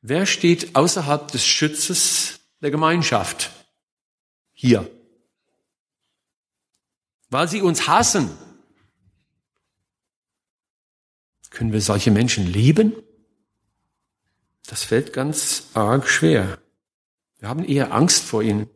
Wer 0.01 0.25
steht 0.25 0.75
außerhalb 0.75 1.31
des 1.31 1.45
Schützes 1.45 2.39
der 2.63 2.71
Gemeinschaft? 2.71 3.51
Hier. 4.53 4.89
Weil 7.29 7.47
sie 7.47 7.61
uns 7.61 7.87
hassen. 7.87 8.31
Können 11.49 11.73
wir 11.73 11.81
solche 11.81 12.09
Menschen 12.09 12.47
lieben? 12.47 12.95
Das 14.65 14.81
fällt 14.81 15.13
ganz 15.13 15.67
arg 15.73 16.07
schwer. 16.07 16.57
Wir 17.39 17.49
haben 17.49 17.65
eher 17.65 17.93
Angst 17.93 18.23
vor 18.23 18.41
ihnen. 18.41 18.69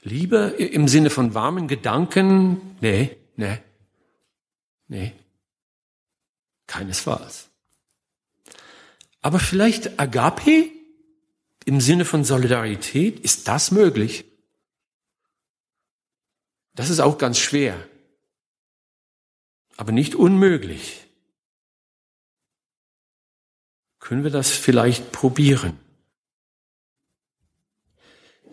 Liebe 0.00 0.38
im 0.48 0.88
Sinne 0.88 1.10
von 1.10 1.34
warmen 1.34 1.68
Gedanken? 1.68 2.76
Nee, 2.80 3.16
nee, 3.36 3.58
nee. 4.88 5.12
Keinesfalls. 6.66 7.50
Aber 9.20 9.38
vielleicht 9.38 10.00
Agape 10.00 10.70
im 11.64 11.80
Sinne 11.80 12.04
von 12.04 12.24
Solidarität, 12.24 13.20
ist 13.20 13.48
das 13.48 13.70
möglich? 13.70 14.24
Das 16.74 16.90
ist 16.90 17.00
auch 17.00 17.18
ganz 17.18 17.38
schwer, 17.38 17.86
aber 19.76 19.92
nicht 19.92 20.14
unmöglich. 20.14 21.04
Können 23.98 24.24
wir 24.24 24.30
das 24.30 24.50
vielleicht 24.50 25.12
probieren? 25.12 25.78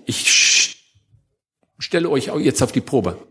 Ich 0.06 0.78
stelle 1.78 2.10
euch 2.10 2.28
jetzt 2.28 2.62
auf 2.62 2.72
die 2.72 2.82
Probe. 2.82 3.26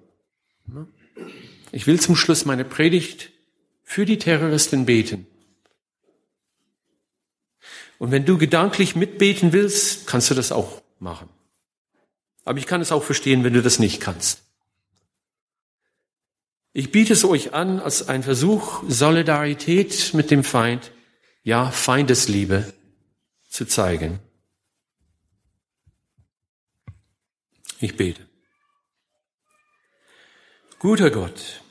Ich 1.71 1.87
will 1.87 2.01
zum 2.01 2.17
Schluss 2.17 2.45
meine 2.45 2.64
Predigt 2.64 3.31
für 3.83 4.05
die 4.05 4.19
Terroristen 4.19 4.87
beten. 4.87 5.27
Und 7.98 8.12
wenn 8.12 8.24
du 8.24 8.38
gedanklich 8.38 8.96
mitbeten 8.96 9.52
willst, 9.52 10.06
kannst 10.06 10.30
du 10.30 10.34
das 10.34 10.52
auch 10.52 10.82
machen. 11.00 11.28
Aber 12.44 12.58
ich 12.58 12.66
kann 12.66 12.80
es 12.80 12.92
auch 12.92 13.02
verstehen, 13.02 13.44
wenn 13.44 13.52
du 13.52 13.62
das 13.62 13.78
nicht 13.78 14.00
kannst. 14.00 14.42
Ich 16.72 16.92
biete 16.92 17.12
es 17.12 17.24
euch 17.24 17.54
an 17.54 17.80
als 17.80 18.08
ein 18.08 18.22
Versuch, 18.22 18.84
Solidarität 18.87 20.14
mit 20.14 20.30
dem 20.30 20.44
Feind, 20.44 20.92
ja 21.42 21.70
Feindesliebe 21.70 22.72
zu 23.48 23.66
zeigen. 23.66 24.20
Ich 27.80 27.96
bete. 27.96 28.22
Guter 30.78 31.11
Gott, 31.11 31.62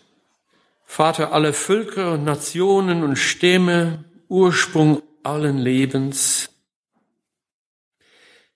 Vater 0.86 1.32
aller 1.32 1.54
Völker 1.54 2.14
und 2.14 2.26
Nationen 2.26 3.04
und 3.04 3.16
Stämme, 3.16 4.04
Ursprung 4.28 5.02
allen 5.28 5.58
Lebens. 5.58 6.50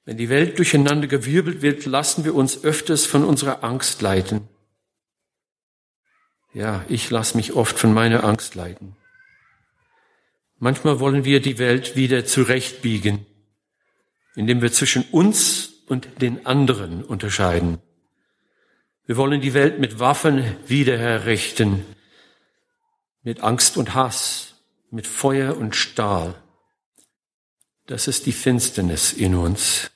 Wenn 0.06 0.18
die 0.18 0.30
Welt 0.30 0.58
durcheinander 0.58 1.08
gewirbelt 1.08 1.62
wird, 1.62 1.86
lassen 1.86 2.24
wir 2.26 2.34
uns 2.34 2.64
öfters 2.64 3.06
von 3.06 3.24
unserer 3.24 3.64
Angst 3.64 4.02
leiten. 4.02 4.48
Ja, 6.54 6.84
ich 6.90 7.10
lasse 7.10 7.38
mich 7.38 7.54
oft 7.54 7.78
von 7.78 7.94
meiner 7.94 8.24
Angst 8.24 8.56
leiten. 8.56 8.96
Manchmal 10.58 11.00
wollen 11.00 11.26
wir 11.26 11.42
die 11.42 11.58
Welt 11.60 11.96
wieder 11.96 12.26
zurechtbiegen, 12.26 13.26
indem 14.36 14.62
wir 14.62 14.72
zwischen 14.72 15.04
uns 15.12 15.74
und 15.88 16.22
den 16.22 16.46
anderen 16.46 17.04
unterscheiden. 17.04 17.80
Wir 19.06 19.18
wollen 19.18 19.42
die 19.42 19.54
Welt 19.54 19.80
mit 19.80 20.00
Waffen 20.00 20.56
wieder 20.68 20.98
herrichten, 20.98 21.86
mit 23.24 23.42
Angst 23.42 23.76
und 23.76 23.94
Hass, 23.94 24.56
mit 24.90 25.08
Feuer 25.08 25.58
und 25.58 25.76
Stahl. 25.76 26.41
Das 27.92 28.08
ist 28.08 28.26
die 28.26 28.32
Finsternis 28.32 29.12
in 29.12 29.36
uns. 29.36 29.92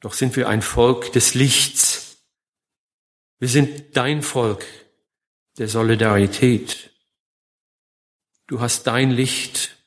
Doch 0.00 0.12
sind 0.12 0.36
wir 0.36 0.50
ein 0.50 0.60
Volk 0.60 1.14
des 1.14 1.32
Lichts. 1.32 2.18
Wir 3.38 3.48
sind 3.48 3.96
dein 3.96 4.20
Volk 4.20 4.66
der 5.56 5.66
Solidarität. 5.66 6.90
Du 8.48 8.60
hast 8.60 8.86
dein 8.86 9.10
Licht 9.10 9.78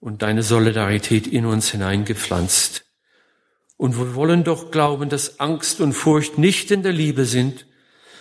und 0.00 0.22
deine 0.22 0.42
Solidarität 0.42 1.28
in 1.28 1.46
uns 1.46 1.70
hineingepflanzt. 1.70 2.84
Und 3.76 3.96
wir 3.96 4.16
wollen 4.16 4.42
doch 4.42 4.72
glauben, 4.72 5.10
dass 5.10 5.38
Angst 5.38 5.80
und 5.80 5.92
Furcht 5.92 6.38
nicht 6.38 6.72
in 6.72 6.82
der 6.82 6.92
Liebe 6.92 7.24
sind, 7.24 7.66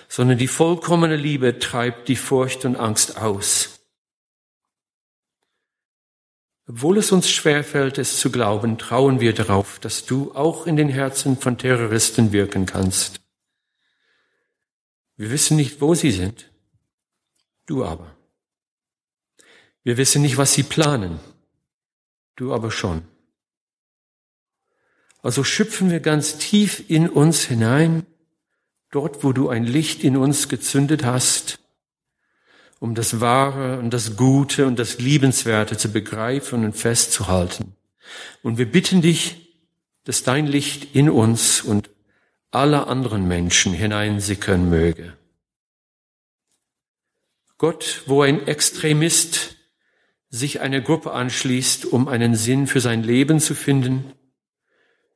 sondern 0.10 0.38
die 0.38 0.47
vollkommene 0.47 1.15
Liebe 1.15 1.58
treibt 1.58 2.08
die 2.08 2.15
Furcht 2.15 2.65
und 2.65 2.75
Angst 2.75 3.17
aus. 3.17 3.72
Obwohl 6.67 6.97
es 6.97 7.12
uns 7.12 7.30
schwerfällt, 7.30 7.97
es 7.97 8.19
zu 8.19 8.32
glauben, 8.32 8.78
trauen 8.78 9.19
wir 9.19 9.34
darauf, 9.34 9.80
dass 9.80 10.06
du 10.06 10.34
auch 10.34 10.65
in 10.65 10.78
den 10.78 10.89
Herzen 10.89 11.38
von 11.38 11.58
Terroristen 11.58 12.32
wirken 12.32 12.65
kannst. 12.65 13.19
Wir 15.17 15.30
wissen 15.30 15.58
nicht, 15.58 15.82
wo 15.82 15.93
sie 15.93 16.12
sind, 16.12 16.52
du 17.65 17.84
aber. 17.84 18.15
Wir 19.84 19.97
wissen 19.97 20.21
nicht, 20.21 20.38
was 20.38 20.54
sie 20.54 20.63
planen, 20.63 21.19
du 22.36 22.54
aber 22.54 22.71
schon. 22.71 23.04
Also 25.21 25.43
schöpfen 25.43 25.91
wir 25.91 25.99
ganz 25.99 26.38
tief 26.38 26.89
in 26.89 27.10
uns 27.10 27.43
hinein, 27.43 28.06
dort 28.91 29.23
wo 29.23 29.34
du 29.34 29.49
ein 29.49 29.65
Licht 29.65 30.04
in 30.04 30.15
uns 30.17 30.47
gezündet 30.49 31.04
hast, 31.04 31.60
um 32.84 32.96
das 32.96 33.22
Wahre 33.22 33.80
und 33.80 33.91
das 33.91 34.17
Gute 34.17 34.67
und 34.67 34.78
das 34.78 35.00
Liebenswerte 35.00 35.78
zu 35.78 35.89
begreifen 35.93 36.65
und 36.65 36.74
festzuhalten. 36.74 37.78
Und 38.41 38.58
wir 38.58 38.69
bitten 38.69 39.02
dich, 39.02 39.56
dass 40.04 40.24
dein 40.24 40.48
Licht 40.48 40.93
in 40.93 41.10
uns 41.10 41.62
und 41.62 41.89
alle 42.52 42.88
anderen 42.88 43.26
Menschen 43.26 43.72
hineinsickern 43.72 44.69
möge. 44.69 45.15
Gott, 47.58 48.04
wo 48.06 48.22
ein 48.22 48.48
Extremist 48.48 49.56
sich 50.30 50.60
einer 50.60 50.82
Gruppe 50.82 51.13
anschließt, 51.13 51.86
um 51.86 52.10
einen 52.10 52.36
Sinn 52.36 52.67
für 52.67 52.82
sein 52.82 53.02
Leben 53.02 53.39
zu 53.39 53.56
finden, 53.56 54.12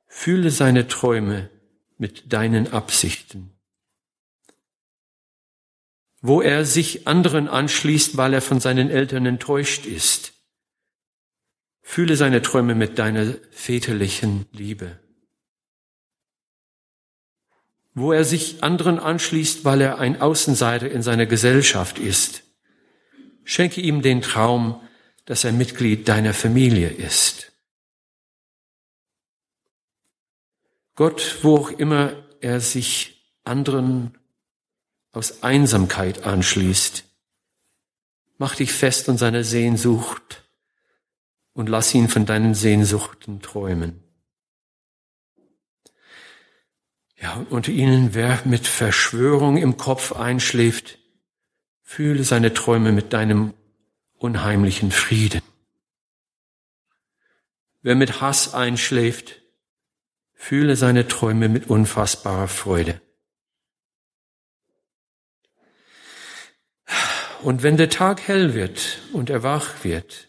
fühle 0.08 0.52
seine 0.52 0.88
Träume 0.88 1.50
mit 1.98 2.32
deinen 2.32 2.72
Absichten 2.72 3.57
wo 6.22 6.42
er 6.42 6.66
sich 6.66 7.08
anderen 7.08 7.48
anschließt, 7.48 8.18
weil 8.18 8.34
er 8.34 8.42
von 8.42 8.60
seinen 8.60 8.90
Eltern 8.90 9.26
enttäuscht 9.26 9.86
ist. 9.86 10.34
Fühle 11.82 12.16
seine 12.16 12.42
Träume 12.42 12.76
mit 12.76 13.00
deiner 13.00 13.36
väterlichen 13.52 14.46
Liebe. 14.52 15.00
Wo 17.94 18.12
er 18.12 18.26
sich 18.26 18.64
anderen 18.64 19.00
anschließt, 19.00 19.64
weil 19.64 19.82
er 19.82 19.98
ein 19.98 20.22
Außenseiter 20.22 20.90
in 20.90 21.02
seiner 21.02 21.26
Gesellschaft 21.26 21.98
ist. 21.98 22.44
Schenke 23.44 23.82
ihm 23.82 24.02
den 24.02 24.22
Traum, 24.22 24.82
dass 25.26 25.44
er 25.44 25.52
Mitglied 25.52 26.08
deiner 26.08 26.34
Familie 26.34 26.90
ist. 26.90 27.52
Gott, 30.96 31.40
wo 31.44 31.58
auch 31.58 31.70
immer 31.70 32.14
er 32.42 32.60
sich 32.60 33.24
anderen 33.44 34.18
aus 35.18 35.42
Einsamkeit 35.42 36.26
anschließt. 36.26 37.04
Mach 38.38 38.56
dich 38.56 38.72
fest 38.72 39.10
an 39.10 39.18
seiner 39.18 39.44
Sehnsucht 39.44 40.48
und 41.54 41.68
lass 41.68 41.94
ihn 41.96 42.08
von 42.08 42.28
deinen 42.28 42.54
Sehnsuchten 42.54 43.42
träumen. 43.42 44.04
Ja, 47.20 47.44
unter 47.50 47.72
ihnen, 47.72 48.14
wer 48.14 48.40
mit 48.46 48.68
Verschwörung 48.68 49.58
im 49.58 49.76
Kopf 49.76 50.12
einschläft, 50.12 51.00
fühle 51.82 52.24
seine 52.24 52.54
Träume 52.54 52.92
mit 52.92 53.12
deinem 53.12 53.56
unheimlichen 54.20 54.92
Frieden. 54.92 55.42
Wer 57.82 57.96
mit 57.96 58.22
Hass 58.22 58.54
einschläft, 58.54 59.42
fühle 60.36 60.76
seine 60.76 61.08
Träume 61.08 61.50
mit 61.50 61.72
unfassbarer 61.72 62.48
Freude. 62.48 63.02
Und 67.48 67.64
wenn 67.64 67.78
der 67.78 67.90
Tag 67.90 68.28
hell 68.28 68.54
wird 68.56 69.00
und 69.14 69.30
er 69.30 69.42
wach 69.42 69.86
wird, 69.86 70.28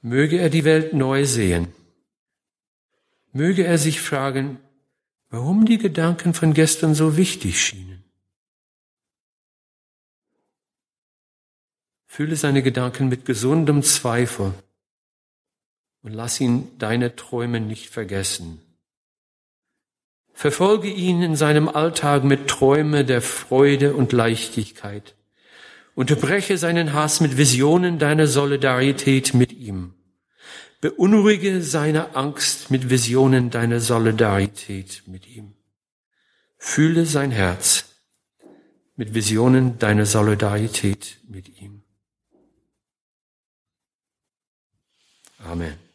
möge 0.00 0.38
er 0.38 0.50
die 0.50 0.64
Welt 0.64 0.92
neu 0.92 1.24
sehen. 1.24 1.72
Möge 3.30 3.62
er 3.62 3.78
sich 3.78 4.00
fragen, 4.00 4.58
warum 5.28 5.66
die 5.66 5.78
Gedanken 5.78 6.34
von 6.34 6.52
gestern 6.52 6.96
so 6.96 7.16
wichtig 7.16 7.62
schienen. 7.64 8.02
Fülle 12.06 12.34
seine 12.34 12.64
Gedanken 12.64 13.08
mit 13.08 13.26
gesundem 13.26 13.84
Zweifel 13.84 14.52
und 16.02 16.12
lass 16.12 16.40
ihn 16.40 16.76
deine 16.80 17.14
Träume 17.14 17.60
nicht 17.60 17.88
vergessen. 17.88 18.60
Verfolge 20.40 20.88
ihn 20.88 21.20
in 21.20 21.36
seinem 21.36 21.68
Alltag 21.68 22.24
mit 22.24 22.48
Träume 22.48 23.04
der 23.04 23.20
Freude 23.20 23.92
und 23.92 24.12
Leichtigkeit. 24.12 25.14
Unterbreche 25.94 26.56
seinen 26.56 26.94
Hass 26.94 27.20
mit 27.20 27.36
Visionen 27.36 27.98
deiner 27.98 28.26
Solidarität 28.26 29.34
mit 29.34 29.52
ihm. 29.52 29.92
Beunruhige 30.80 31.60
seine 31.60 32.16
Angst 32.16 32.70
mit 32.70 32.88
Visionen 32.88 33.50
deiner 33.50 33.80
Solidarität 33.80 35.02
mit 35.04 35.28
ihm. 35.28 35.56
Fühle 36.56 37.04
sein 37.04 37.32
Herz 37.32 37.84
mit 38.96 39.12
Visionen 39.12 39.78
deiner 39.78 40.06
Solidarität 40.06 41.18
mit 41.28 41.60
ihm. 41.60 41.82
Amen. 45.36 45.89